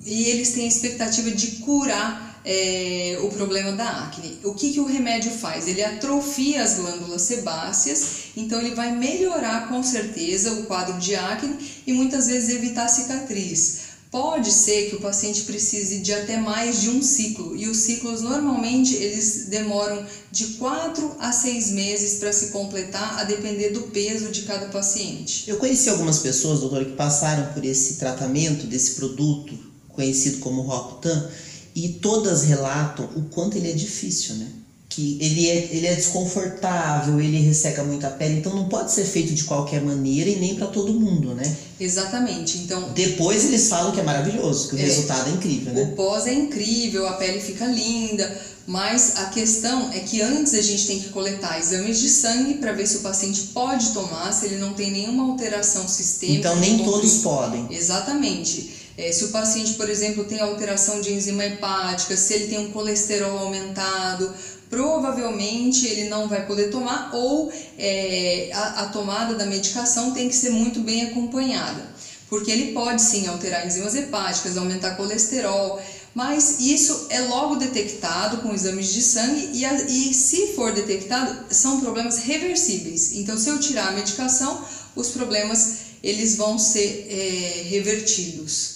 e 0.05 0.25
eles 0.25 0.53
têm 0.53 0.65
a 0.65 0.69
expectativa 0.69 1.31
de 1.31 1.47
curar 1.59 2.34
é, 2.45 3.19
o 3.23 3.29
problema 3.29 3.73
da 3.73 3.89
acne. 4.05 4.39
O 4.45 4.55
que, 4.55 4.73
que 4.73 4.81
o 4.81 4.87
remédio 4.87 5.31
faz? 5.31 5.67
Ele 5.67 5.83
atrofia 5.83 6.63
as 6.63 6.75
glândulas 6.75 7.23
sebáceas, 7.23 8.07
então 8.37 8.61
ele 8.61 8.75
vai 8.75 8.95
melhorar 8.95 9.69
com 9.69 9.83
certeza 9.83 10.53
o 10.53 10.65
quadro 10.65 10.99
de 10.99 11.15
acne 11.15 11.57
e 11.87 11.93
muitas 11.93 12.27
vezes 12.27 12.55
evitar 12.55 12.89
cicatriz. 12.89 13.95
Pode 14.11 14.53
ser 14.53 14.91
que 14.91 14.95
o 14.95 15.01
paciente 15.01 15.43
precise 15.43 15.99
de 15.99 16.13
até 16.13 16.37
mais 16.37 16.83
de 16.83 16.91
um 16.91 17.03
ciclo 17.03 17.57
e 17.57 17.67
os 17.67 17.79
ciclos 17.79 18.21
normalmente 18.21 18.95
eles 18.95 19.47
demoram 19.49 20.07
de 20.31 20.47
4 20.55 21.17
a 21.19 21.33
6 21.33 21.73
meses 21.73 22.21
para 22.21 22.33
se 22.33 22.51
completar, 22.51 23.19
a 23.19 23.25
depender 23.25 23.71
do 23.71 23.83
peso 23.89 24.31
de 24.31 24.43
cada 24.43 24.67
paciente. 24.67 25.51
Eu 25.51 25.57
conheci 25.57 25.89
algumas 25.89 26.21
pessoas, 26.21 26.61
doutora, 26.61 26.85
que 26.85 26.93
passaram 26.93 27.53
por 27.53 27.65
esse 27.65 27.95
tratamento 27.97 28.67
desse 28.67 28.93
produto 28.93 29.53
conhecido 29.89 30.39
como 30.39 30.63
Rocutan 30.63 31.29
e 31.75 31.89
todas 31.89 32.45
relatam 32.45 33.07
o 33.17 33.23
quanto 33.23 33.57
ele 33.57 33.71
é 33.71 33.75
difícil, 33.75 34.37
né? 34.37 34.49
que 34.95 35.19
ele 35.21 35.49
é, 35.49 35.69
ele 35.73 35.87
é 35.89 35.95
desconfortável, 35.95 37.21
ele 37.21 37.41
resseca 37.41 37.83
muito 37.83 38.07
a 38.07 38.11
pele, 38.11 38.39
então 38.39 38.55
não 38.55 38.69
pode 38.69 38.93
ser 38.93 39.05
feito 39.05 39.35
de 39.35 39.43
qualquer 39.43 39.83
maneira 39.83 40.31
e 40.31 40.37
nem 40.37 40.55
para 40.55 40.69
todo 40.69 40.93
mundo, 40.93 41.35
né? 41.35 41.57
Exatamente. 41.81 42.59
Então 42.59 42.93
depois 42.93 43.45
eles 43.45 43.69
falam 43.69 43.91
que 43.91 43.99
é 43.99 44.05
maravilhoso, 44.05 44.69
que 44.69 44.77
o 44.77 44.79
é, 44.79 44.83
resultado 44.83 45.31
é 45.31 45.33
incrível, 45.33 45.73
né? 45.73 45.83
O 45.83 45.97
pós 45.97 46.27
é 46.29 46.33
incrível, 46.33 47.09
a 47.09 47.15
pele 47.15 47.41
fica 47.41 47.67
linda, 47.67 48.41
mas 48.69 49.17
a 49.17 49.27
questão 49.27 49.91
é 49.93 49.99
que 49.99 50.23
antes 50.23 50.55
a 50.55 50.63
gente 50.63 50.87
tem 50.87 51.01
que 51.01 51.09
coletar 51.09 51.59
exames 51.59 51.99
de 51.99 52.09
sangue 52.09 52.55
para 52.55 52.73
ver 52.73 52.87
se 52.87 52.99
o 52.99 53.01
paciente 53.01 53.49
pode 53.53 53.91
tomar, 53.91 54.33
se 54.33 54.47
ele 54.47 54.57
não 54.59 54.75
tem 54.75 54.93
nenhuma 54.93 55.25
alteração 55.25 55.89
sistêmica. 55.89 56.39
Então 56.39 56.57
nem 56.61 56.85
todos 56.85 57.17
podem. 57.17 57.67
Exatamente. 57.69 58.84
É, 58.97 59.11
se 59.11 59.25
o 59.25 59.29
paciente, 59.29 59.75
por 59.75 59.91
exemplo, 59.91 60.25
tem 60.25 60.41
alteração 60.41 61.01
de 61.01 61.13
enzima 61.13 61.45
hepática, 61.45 62.17
se 62.17 62.35
ele 62.35 62.47
tem 62.47 62.59
um 62.59 62.71
colesterol 62.71 63.39
aumentado, 63.39 64.33
provavelmente 64.71 65.87
ele 65.87 66.09
não 66.09 66.29
vai 66.29 66.47
poder 66.47 66.71
tomar 66.71 67.11
ou 67.13 67.53
é, 67.77 68.51
a, 68.53 68.83
a 68.83 68.87
tomada 68.87 69.35
da 69.35 69.47
medicação 69.47 70.13
tem 70.13 70.29
que 70.29 70.37
ser 70.37 70.51
muito 70.51 70.81
bem 70.81 71.07
acompanhada, 71.07 71.83
porque 72.29 72.51
ele 72.51 72.73
pode 72.73 73.03
sim 73.03 73.27
alterar 73.27 73.67
enzimas 73.67 73.95
hepáticas, 73.97 74.57
aumentar 74.57 74.97
colesterol, 74.97 75.81
mas 76.15 76.61
isso 76.61 77.07
é 77.11 77.21
logo 77.21 77.57
detectado 77.57 78.39
com 78.39 78.55
exames 78.55 78.93
de 78.93 79.03
sangue 79.03 79.51
e, 79.55 79.65
a, 79.65 79.75
e 79.75 80.15
se 80.15 80.55
for 80.55 80.73
detectado, 80.73 81.53
são 81.53 81.81
problemas 81.81 82.19
reversíveis. 82.19 83.15
Então, 83.15 83.37
se 83.37 83.49
eu 83.49 83.59
tirar 83.59 83.89
a 83.89 83.93
medicação, 83.93 84.65
os 84.95 85.09
problemas 85.09 85.79
eles 86.03 86.37
vão 86.37 86.59
ser 86.59 87.09
é, 87.11 87.63
revertidos. 87.69 88.74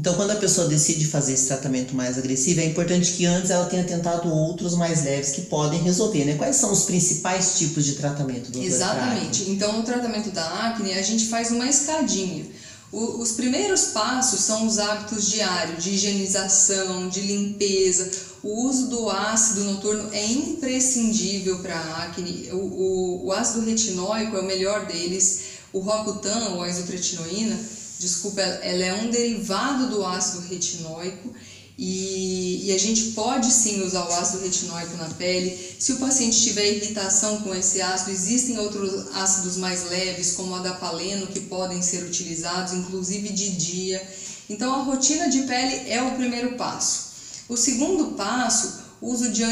Então, 0.00 0.14
quando 0.14 0.30
a 0.30 0.36
pessoa 0.36 0.66
decide 0.66 1.06
fazer 1.06 1.34
esse 1.34 1.46
tratamento 1.46 1.94
mais 1.94 2.16
agressivo, 2.16 2.60
é 2.60 2.64
importante 2.64 3.12
que 3.12 3.26
antes 3.26 3.50
ela 3.50 3.66
tenha 3.66 3.84
tentado 3.84 4.32
outros 4.32 4.74
mais 4.74 5.04
leves 5.04 5.32
que 5.32 5.42
podem 5.42 5.78
resolver, 5.82 6.24
né? 6.24 6.36
Quais 6.36 6.56
são 6.56 6.72
os 6.72 6.84
principais 6.84 7.58
tipos 7.58 7.84
de 7.84 7.96
tratamento, 7.96 8.50
doutora? 8.50 8.64
Exatamente. 8.64 9.50
Então, 9.50 9.76
no 9.76 9.82
tratamento 9.82 10.30
da 10.30 10.68
acne, 10.68 10.94
a 10.94 11.02
gente 11.02 11.26
faz 11.26 11.50
uma 11.50 11.68
escadinha. 11.68 12.46
O, 12.90 13.20
os 13.20 13.32
primeiros 13.32 13.88
passos 13.88 14.40
são 14.40 14.66
os 14.66 14.78
hábitos 14.78 15.30
diários 15.30 15.84
de 15.84 15.90
higienização, 15.90 17.10
de 17.10 17.20
limpeza. 17.20 18.10
O 18.42 18.68
uso 18.68 18.88
do 18.88 19.10
ácido 19.10 19.64
noturno 19.64 20.08
é 20.14 20.24
imprescindível 20.24 21.58
para 21.58 21.76
a 21.76 22.04
acne. 22.04 22.48
O, 22.52 22.56
o, 22.56 23.26
o 23.26 23.32
ácido 23.34 23.66
retinóico 23.66 24.34
é 24.34 24.40
o 24.40 24.46
melhor 24.46 24.86
deles. 24.86 25.42
O 25.74 25.80
Rocutan, 25.80 26.54
ou 26.54 26.62
a 26.62 26.70
isotretinoína, 26.70 27.60
desculpa, 28.00 28.40
ela 28.40 28.82
é 28.82 28.94
um 28.94 29.10
derivado 29.10 29.90
do 29.90 30.04
ácido 30.04 30.40
retinóico 30.48 31.34
e, 31.76 32.66
e, 32.66 32.72
a 32.72 32.78
gente 32.78 33.12
pode 33.12 33.50
sim 33.50 33.82
usar 33.82 34.06
o 34.06 34.12
ácido 34.12 34.42
retinóico 34.42 34.96
na 34.96 35.06
pele. 35.10 35.58
Se 35.78 35.92
o 35.92 35.96
paciente 35.96 36.40
tiver 36.42 36.76
irritação 36.76 37.40
com 37.40 37.54
esse 37.54 37.80
ácido, 37.80 38.10
existem 38.10 38.58
outros 38.58 39.14
ácidos 39.14 39.56
mais 39.56 39.88
leves, 39.88 40.32
como 40.32 40.52
o 40.52 40.54
adapaleno, 40.56 41.26
que 41.26 41.40
podem 41.40 41.80
ser 41.80 42.04
utilizados, 42.04 42.74
inclusive 42.74 43.30
de 43.30 43.50
dia. 43.50 44.02
Então, 44.48 44.74
a 44.74 44.82
rotina 44.82 45.28
de 45.28 45.42
pele 45.42 45.90
é 45.90 46.02
o 46.02 46.16
primeiro 46.16 46.56
passo. 46.56 47.12
O 47.48 47.56
segundo 47.56 48.12
passo, 48.12 48.80
uso 49.00 49.30
de, 49.30 49.42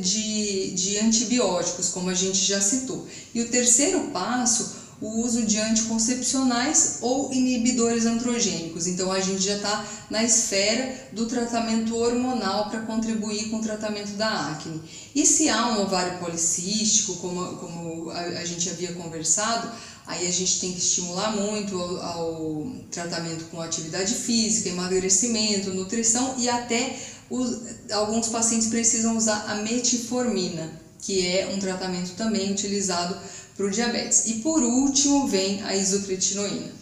de, 0.00 0.70
de 0.72 0.98
antibióticos, 0.98 1.88
como 1.88 2.10
a 2.10 2.14
gente 2.14 2.38
já 2.38 2.60
citou. 2.60 3.06
E 3.34 3.40
o 3.40 3.48
terceiro 3.48 4.10
passo, 4.12 4.85
o 5.00 5.20
uso 5.20 5.42
de 5.42 5.58
anticoncepcionais 5.58 6.98
ou 7.02 7.32
inibidores 7.32 8.06
androgênicos. 8.06 8.86
Então 8.86 9.12
a 9.12 9.20
gente 9.20 9.42
já 9.42 9.56
está 9.56 9.84
na 10.08 10.24
esfera 10.24 11.08
do 11.12 11.26
tratamento 11.26 11.94
hormonal 11.96 12.70
para 12.70 12.80
contribuir 12.80 13.50
com 13.50 13.56
o 13.58 13.62
tratamento 13.62 14.12
da 14.12 14.50
acne. 14.50 14.80
E 15.14 15.26
se 15.26 15.48
há 15.48 15.68
um 15.68 15.82
ovário 15.82 16.18
policístico, 16.18 17.16
como, 17.16 17.56
como 17.56 18.10
a, 18.10 18.20
a 18.20 18.44
gente 18.44 18.70
havia 18.70 18.92
conversado, 18.94 19.70
aí 20.06 20.26
a 20.26 20.32
gente 20.32 20.60
tem 20.60 20.72
que 20.72 20.78
estimular 20.78 21.32
muito 21.32 21.78
ao, 21.78 22.00
ao 22.00 22.66
tratamento 22.90 23.44
com 23.46 23.60
atividade 23.60 24.14
física, 24.14 24.70
emagrecimento, 24.70 25.74
nutrição 25.74 26.36
e 26.38 26.48
até 26.48 26.96
os, 27.28 27.60
alguns 27.90 28.28
pacientes 28.28 28.68
precisam 28.68 29.16
usar 29.16 29.44
a 29.48 29.56
metformina, 29.56 30.70
que 31.00 31.26
é 31.26 31.52
um 31.54 31.58
tratamento 31.58 32.14
também 32.14 32.50
utilizado 32.50 33.16
para 33.56 33.66
o 33.66 33.70
diabetes. 33.70 34.26
E 34.26 34.34
por 34.34 34.62
último 34.62 35.26
vem 35.26 35.62
a 35.62 35.74
isotretinoína. 35.74 36.76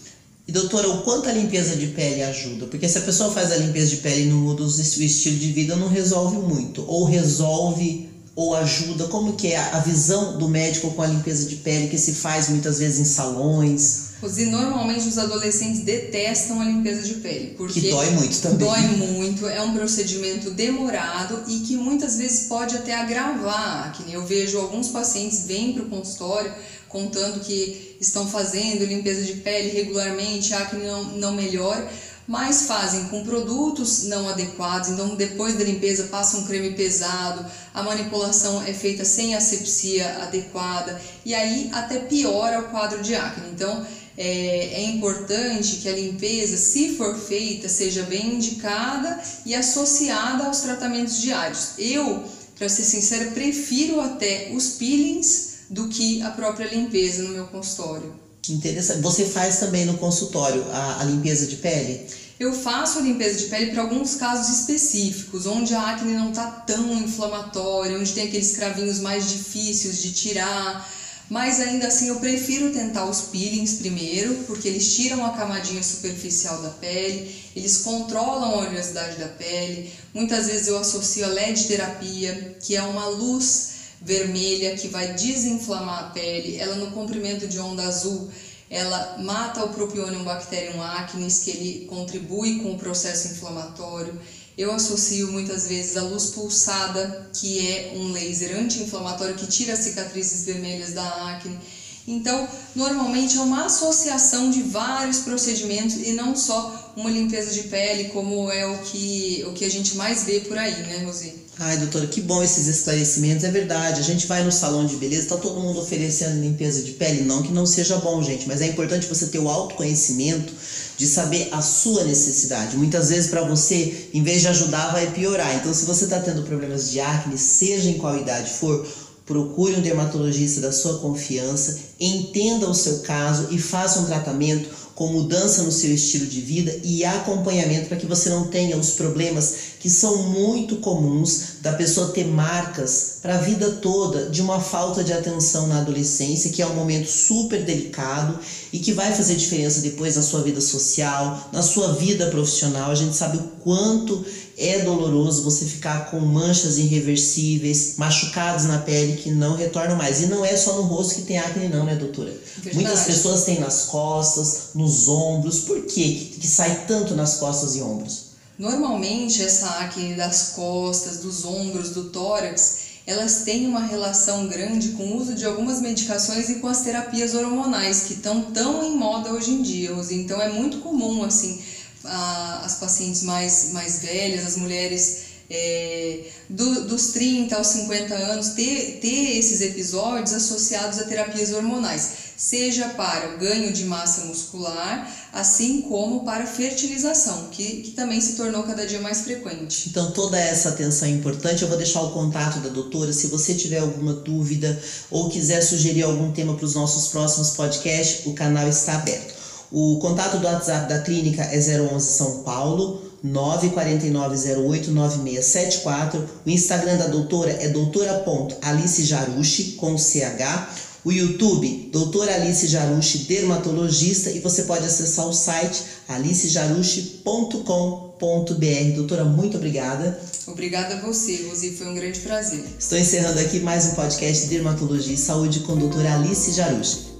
E 0.46 0.52
doutora, 0.52 0.88
o 0.90 1.02
quanto 1.02 1.28
a 1.28 1.32
limpeza 1.32 1.74
de 1.74 1.86
pele 1.88 2.22
ajuda? 2.22 2.66
Porque 2.66 2.88
se 2.88 2.98
a 2.98 3.02
pessoa 3.02 3.32
faz 3.32 3.50
a 3.50 3.56
limpeza 3.56 3.90
de 3.90 3.96
pele 3.96 4.24
e 4.24 4.26
não 4.26 4.38
muda 4.38 4.62
o 4.62 4.66
estilo 4.66 5.38
de 5.38 5.52
vida, 5.52 5.74
não 5.76 5.88
resolve 5.88 6.36
muito. 6.36 6.84
Ou 6.86 7.04
resolve 7.04 8.10
ou 8.36 8.54
ajuda? 8.54 9.06
Como 9.06 9.34
que 9.34 9.48
é 9.48 9.58
a 9.58 9.78
visão 9.78 10.36
do 10.36 10.48
médico 10.48 10.90
com 10.90 11.00
a 11.00 11.06
limpeza 11.06 11.48
de 11.48 11.56
pele 11.56 11.88
que 11.88 11.96
se 11.96 12.12
faz 12.12 12.50
muitas 12.50 12.78
vezes 12.78 13.00
em 13.00 13.04
salões? 13.04 14.13
E 14.38 14.46
normalmente 14.46 15.08
os 15.08 15.18
adolescentes 15.18 15.80
detestam 15.80 16.60
a 16.60 16.64
limpeza 16.64 17.02
de 17.02 17.14
pele. 17.14 17.54
Porque 17.56 17.80
que 17.80 17.90
dói 17.90 18.10
muito 18.10 18.40
também. 18.40 18.66
Dói 18.66 18.80
muito, 18.96 19.46
é 19.46 19.60
um 19.60 19.74
procedimento 19.74 20.50
demorado 20.50 21.42
e 21.48 21.60
que 21.60 21.76
muitas 21.76 22.16
vezes 22.16 22.48
pode 22.48 22.76
até 22.76 22.94
agravar 22.94 23.92
Que 23.92 24.12
Eu 24.12 24.24
vejo 24.24 24.58
alguns 24.58 24.88
pacientes 24.88 25.44
vêm 25.46 25.72
para 25.72 25.82
o 25.82 25.86
consultório 25.86 26.52
contando 26.88 27.40
que 27.40 27.96
estão 28.00 28.28
fazendo 28.28 28.84
limpeza 28.84 29.24
de 29.24 29.40
pele 29.40 29.70
regularmente, 29.70 30.54
a 30.54 30.60
acne 30.60 30.86
não, 30.86 31.04
não 31.16 31.32
melhora, 31.32 31.90
mas 32.26 32.66
fazem 32.66 33.06
com 33.06 33.24
produtos 33.24 34.04
não 34.04 34.28
adequados, 34.28 34.90
então 34.90 35.16
depois 35.16 35.58
da 35.58 35.64
limpeza 35.64 36.04
passa 36.04 36.38
um 36.38 36.44
creme 36.44 36.72
pesado, 36.74 37.44
a 37.74 37.82
manipulação 37.82 38.62
é 38.62 38.72
feita 38.72 39.04
sem 39.04 39.34
asepsia 39.34 40.22
adequada 40.22 41.00
e 41.24 41.34
aí 41.34 41.68
até 41.72 41.98
piora 41.98 42.60
o 42.60 42.70
quadro 42.70 43.02
de 43.02 43.14
acne. 43.14 43.50
Então 43.52 43.84
é, 44.16 44.82
é 44.82 44.84
importante 44.90 45.76
que 45.76 45.88
a 45.88 45.92
limpeza, 45.92 46.56
se 46.56 46.96
for 46.96 47.18
feita, 47.18 47.68
seja 47.68 48.02
bem 48.04 48.34
indicada 48.34 49.20
e 49.44 49.54
associada 49.54 50.44
aos 50.44 50.60
tratamentos 50.60 51.20
diários. 51.20 51.70
Eu, 51.78 52.24
para 52.56 52.68
ser 52.68 52.84
sincera, 52.84 53.30
prefiro 53.32 54.00
até 54.00 54.50
os 54.54 54.70
peelings 54.70 55.54
do 55.68 55.88
que 55.88 56.22
a 56.22 56.30
própria 56.30 56.66
limpeza 56.66 57.22
no 57.22 57.30
meu 57.30 57.46
consultório. 57.46 58.14
Interessante. 58.48 59.00
Você 59.00 59.24
faz 59.24 59.58
também 59.58 59.84
no 59.84 59.96
consultório 59.98 60.64
a, 60.70 61.00
a 61.00 61.04
limpeza 61.04 61.46
de 61.46 61.56
pele? 61.56 62.06
Eu 62.38 62.52
faço 62.52 62.98
a 62.98 63.02
limpeza 63.02 63.38
de 63.38 63.44
pele 63.46 63.70
para 63.70 63.82
alguns 63.82 64.16
casos 64.16 64.60
específicos, 64.60 65.46
onde 65.46 65.74
a 65.74 65.90
acne 65.90 66.14
não 66.14 66.30
está 66.30 66.50
tão 66.50 66.92
inflamatória, 66.98 67.96
onde 67.96 68.12
tem 68.12 68.26
aqueles 68.26 68.56
cravinhos 68.56 68.98
mais 68.98 69.30
difíceis 69.30 70.02
de 70.02 70.12
tirar. 70.12 70.88
Mas 71.28 71.58
ainda 71.58 71.86
assim 71.86 72.08
eu 72.08 72.16
prefiro 72.20 72.72
tentar 72.72 73.06
os 73.06 73.22
peelings 73.22 73.74
primeiro, 73.74 74.34
porque 74.46 74.68
eles 74.68 74.94
tiram 74.94 75.24
a 75.24 75.30
camadinha 75.30 75.82
superficial 75.82 76.60
da 76.60 76.68
pele, 76.70 77.34
eles 77.56 77.78
controlam 77.78 78.50
a 78.50 78.58
oleosidade 78.58 79.16
da 79.16 79.28
pele. 79.28 79.90
Muitas 80.12 80.46
vezes 80.46 80.68
eu 80.68 80.78
associo 80.78 81.24
a 81.24 81.28
LED 81.28 81.64
terapia, 81.64 82.56
que 82.60 82.76
é 82.76 82.82
uma 82.82 83.06
luz 83.06 83.74
vermelha 84.02 84.76
que 84.76 84.88
vai 84.88 85.14
desinflamar 85.14 86.04
a 86.04 86.08
pele. 86.10 86.58
Ela 86.58 86.76
no 86.76 86.90
comprimento 86.90 87.48
de 87.48 87.58
onda 87.58 87.82
azul, 87.84 88.30
ela 88.68 89.16
mata 89.18 89.64
o 89.64 89.70
Propionum 89.70 90.24
bacterium 90.24 90.82
acnes, 90.82 91.38
que 91.38 91.50
ele 91.50 91.86
contribui 91.86 92.60
com 92.60 92.72
o 92.72 92.78
processo 92.78 93.28
inflamatório. 93.28 94.20
Eu 94.56 94.72
associo 94.72 95.32
muitas 95.32 95.66
vezes 95.66 95.96
a 95.96 96.02
luz 96.02 96.26
pulsada, 96.26 97.28
que 97.32 97.66
é 97.66 97.94
um 97.96 98.12
laser 98.12 98.56
anti-inflamatório 98.56 99.34
que 99.34 99.46
tira 99.46 99.72
as 99.72 99.80
cicatrizes 99.80 100.44
vermelhas 100.44 100.92
da 100.92 101.34
acne. 101.34 101.58
Então, 102.06 102.46
normalmente 102.74 103.36
é 103.36 103.40
uma 103.40 103.64
associação 103.64 104.50
de 104.50 104.62
vários 104.62 105.20
procedimentos 105.20 105.96
e 105.96 106.12
não 106.12 106.36
só 106.36 106.83
uma 106.96 107.10
limpeza 107.10 107.52
de 107.52 107.64
pele, 107.64 108.04
como 108.04 108.50
é 108.50 108.66
o 108.66 108.78
que, 108.78 109.44
o 109.48 109.52
que 109.52 109.64
a 109.64 109.70
gente 109.70 109.96
mais 109.96 110.24
vê 110.24 110.40
por 110.40 110.56
aí, 110.56 110.82
né, 110.82 111.04
Rosi? 111.04 111.44
Ai, 111.58 111.76
doutora, 111.76 112.06
que 112.08 112.20
bom 112.20 112.42
esses 112.42 112.66
esclarecimentos. 112.66 113.44
É 113.44 113.50
verdade, 113.50 114.00
a 114.00 114.02
gente 114.02 114.26
vai 114.26 114.42
no 114.42 114.50
salão 114.50 114.84
de 114.84 114.96
beleza, 114.96 115.28
tá 115.28 115.36
todo 115.36 115.60
mundo 115.60 115.80
oferecendo 115.80 116.40
limpeza 116.40 116.82
de 116.82 116.92
pele. 116.92 117.22
Não 117.22 117.42
que 117.42 117.52
não 117.52 117.64
seja 117.64 117.96
bom, 117.98 118.20
gente, 118.22 118.48
mas 118.48 118.60
é 118.60 118.66
importante 118.66 119.06
você 119.06 119.26
ter 119.26 119.38
o 119.38 119.48
autoconhecimento 119.48 120.52
de 120.96 121.06
saber 121.06 121.48
a 121.52 121.62
sua 121.62 122.02
necessidade. 122.04 122.76
Muitas 122.76 123.10
vezes, 123.10 123.30
para 123.30 123.42
você, 123.44 124.08
em 124.12 124.22
vez 124.22 124.40
de 124.40 124.48
ajudar, 124.48 124.92
vai 124.92 125.12
piorar. 125.12 125.54
Então, 125.54 125.72
se 125.72 125.84
você 125.84 126.04
está 126.04 126.18
tendo 126.18 126.42
problemas 126.42 126.90
de 126.90 126.98
acne, 126.98 127.38
seja 127.38 127.88
em 127.88 127.98
qual 127.98 128.16
idade 128.16 128.50
for, 128.50 128.84
procure 129.24 129.76
um 129.76 129.80
dermatologista 129.80 130.60
da 130.60 130.72
sua 130.72 130.98
confiança, 130.98 131.78
entenda 132.00 132.68
o 132.68 132.74
seu 132.74 132.98
caso 132.98 133.48
e 133.50 133.58
faça 133.58 134.00
um 134.00 134.06
tratamento 134.06 134.68
com 134.94 135.08
mudança 135.08 135.62
no 135.62 135.72
seu 135.72 135.92
estilo 135.92 136.26
de 136.26 136.40
vida 136.40 136.78
e 136.84 137.04
acompanhamento 137.04 137.88
para 137.88 137.96
que 137.96 138.06
você 138.06 138.28
não 138.28 138.46
tenha 138.46 138.76
os 138.76 138.90
problemas 138.90 139.54
que 139.80 139.90
são 139.90 140.30
muito 140.30 140.76
comuns 140.76 141.56
da 141.60 141.72
pessoa 141.72 142.12
ter 142.12 142.26
marcas 142.26 143.18
para 143.20 143.34
a 143.34 143.40
vida 143.40 143.70
toda 143.70 144.30
de 144.30 144.40
uma 144.40 144.60
falta 144.60 145.02
de 145.02 145.12
atenção 145.12 145.66
na 145.66 145.80
adolescência, 145.80 146.50
que 146.50 146.62
é 146.62 146.66
um 146.66 146.74
momento 146.74 147.08
super 147.08 147.62
delicado 147.64 148.38
e 148.72 148.78
que 148.78 148.92
vai 148.92 149.12
fazer 149.12 149.34
diferença 149.34 149.80
depois 149.80 150.16
na 150.16 150.22
sua 150.22 150.42
vida 150.42 150.60
social, 150.60 151.50
na 151.52 151.62
sua 151.62 151.92
vida 151.94 152.26
profissional. 152.26 152.90
A 152.90 152.94
gente 152.94 153.16
sabe 153.16 153.38
o 153.38 153.42
quanto 153.62 154.24
é 154.56 154.80
doloroso 154.80 155.42
você 155.42 155.64
ficar 155.64 156.10
com 156.10 156.20
manchas 156.20 156.78
irreversíveis, 156.78 157.94
machucados 157.96 158.64
na 158.64 158.78
pele 158.78 159.16
que 159.16 159.30
não 159.30 159.56
retornam 159.56 159.96
mais. 159.96 160.22
E 160.22 160.26
não 160.26 160.44
é 160.44 160.56
só 160.56 160.76
no 160.76 160.82
rosto 160.82 161.16
que 161.16 161.22
tem 161.22 161.38
acne, 161.38 161.68
não, 161.68 161.84
né, 161.84 161.96
doutora? 161.96 162.30
Verdade. 162.58 162.76
Muitas 162.76 163.04
pessoas 163.04 163.44
têm 163.44 163.60
nas 163.60 163.86
costas, 163.86 164.70
nos 164.74 165.08
ombros. 165.08 165.60
Por 165.60 165.82
quê 165.82 166.30
que 166.40 166.46
sai 166.46 166.84
tanto 166.86 167.14
nas 167.14 167.36
costas 167.36 167.74
e 167.76 167.82
ombros? 167.82 168.34
Normalmente, 168.56 169.42
essa 169.42 169.68
acne 169.80 170.14
das 170.14 170.50
costas, 170.50 171.18
dos 171.18 171.44
ombros, 171.44 171.90
do 171.90 172.04
tórax, 172.04 172.84
elas 173.06 173.42
têm 173.42 173.66
uma 173.66 173.80
relação 173.80 174.46
grande 174.46 174.90
com 174.90 175.02
o 175.02 175.16
uso 175.20 175.34
de 175.34 175.44
algumas 175.44 175.80
medicações 175.80 176.48
e 176.48 176.54
com 176.56 176.68
as 176.68 176.80
terapias 176.82 177.34
hormonais 177.34 178.04
que 178.04 178.14
estão 178.14 178.40
tão 178.52 178.82
em 178.82 178.96
moda 178.96 179.32
hoje 179.32 179.50
em 179.50 179.62
dia. 179.62 179.90
Então 180.10 180.40
é 180.40 180.48
muito 180.48 180.78
comum 180.78 181.22
assim 181.24 181.60
as 182.04 182.74
pacientes 182.76 183.22
mais, 183.22 183.72
mais 183.72 184.00
velhas, 184.00 184.46
as 184.46 184.56
mulheres 184.56 185.34
é, 185.50 186.20
do, 186.48 186.86
dos 186.86 187.08
30 187.08 187.54
aos 187.56 187.66
50 187.68 188.14
anos, 188.14 188.48
ter, 188.50 188.98
ter 189.00 189.38
esses 189.38 189.60
episódios 189.60 190.32
associados 190.32 190.98
a 190.98 191.04
terapias 191.04 191.52
hormonais, 191.52 192.12
seja 192.36 192.88
para 192.90 193.34
o 193.34 193.38
ganho 193.38 193.72
de 193.72 193.84
massa 193.84 194.24
muscular, 194.24 195.10
assim 195.32 195.82
como 195.82 196.24
para 196.24 196.46
fertilização, 196.46 197.48
que, 197.50 197.82
que 197.82 197.90
também 197.92 198.20
se 198.20 198.34
tornou 198.34 198.62
cada 198.62 198.86
dia 198.86 199.00
mais 199.00 199.20
frequente. 199.22 199.88
Então, 199.88 200.12
toda 200.12 200.38
essa 200.38 200.70
atenção 200.70 201.08
é 201.08 201.10
importante. 201.12 201.62
Eu 201.62 201.68
vou 201.68 201.76
deixar 201.76 202.02
o 202.02 202.12
contato 202.12 202.60
da 202.60 202.68
doutora. 202.68 203.12
Se 203.12 203.28
você 203.28 203.54
tiver 203.54 203.78
alguma 203.78 204.14
dúvida 204.14 204.80
ou 205.10 205.28
quiser 205.28 205.60
sugerir 205.60 206.02
algum 206.02 206.32
tema 206.32 206.54
para 206.54 206.64
os 206.64 206.74
nossos 206.74 207.08
próximos 207.08 207.50
podcasts, 207.50 208.26
o 208.26 208.32
canal 208.32 208.68
está 208.68 208.94
aberto. 208.94 209.33
O 209.72 209.98
contato 209.98 210.38
do 210.38 210.46
WhatsApp 210.46 210.88
da 210.88 211.00
clínica 211.00 211.42
é 211.42 211.58
011 211.58 212.06
São 212.06 212.42
Paulo 212.42 213.02
949089674. 213.24 216.20
O 216.44 216.50
Instagram 216.50 216.98
da 216.98 217.06
doutora 217.06 217.52
é 217.52 217.68
doutora.alicejarushi 217.68 219.72
com 219.72 219.96
CH. 219.96 220.68
O 221.04 221.12
YouTube, 221.12 221.90
doutora 221.92 222.34
Alice 222.34 222.66
Jarushi, 222.66 223.18
dermatologista, 223.18 224.30
e 224.30 224.40
você 224.40 224.62
pode 224.62 224.86
acessar 224.86 225.28
o 225.28 225.34
site 225.34 225.82
alicejarushi.com.br. 226.08 228.96
Doutora, 228.96 229.26
muito 229.26 229.58
obrigada. 229.58 230.18
Obrigada 230.46 230.94
a 230.94 231.02
você, 231.02 231.46
Rosi, 231.46 231.72
foi 231.72 231.88
um 231.88 231.94
grande 231.94 232.20
prazer. 232.20 232.64
Estou 232.78 232.96
encerrando 232.96 233.38
aqui 233.38 233.60
mais 233.60 233.84
um 233.84 233.94
podcast 233.94 234.44
de 234.44 234.50
Dermatologia 234.54 235.12
e 235.12 235.18
Saúde 235.18 235.60
com 235.60 235.72
a 235.72 235.76
doutora 235.76 236.14
Alice 236.14 236.52
Jarushi. 236.52 237.13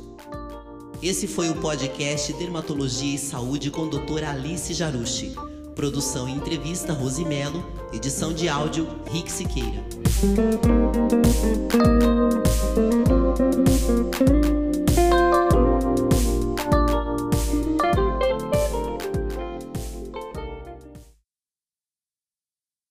Esse 1.05 1.27
foi 1.27 1.51
o 1.51 1.57
podcast 1.57 2.33
Dermatologia 2.33 3.15
e 3.15 3.19
Saúde 3.19 3.71
com 3.71 3.87
doutora 3.87 4.31
Alice 4.31 4.73
Jarushi. 4.73 5.35
Produção 5.77 6.27
e 6.27 6.33
entrevista 6.33 6.95
Rose 6.95 7.23
Melo, 7.27 7.63
edição 7.93 8.33
de 8.33 8.49
áudio 8.49 8.89
Rick 9.13 9.31
Siqueira. 9.31 9.85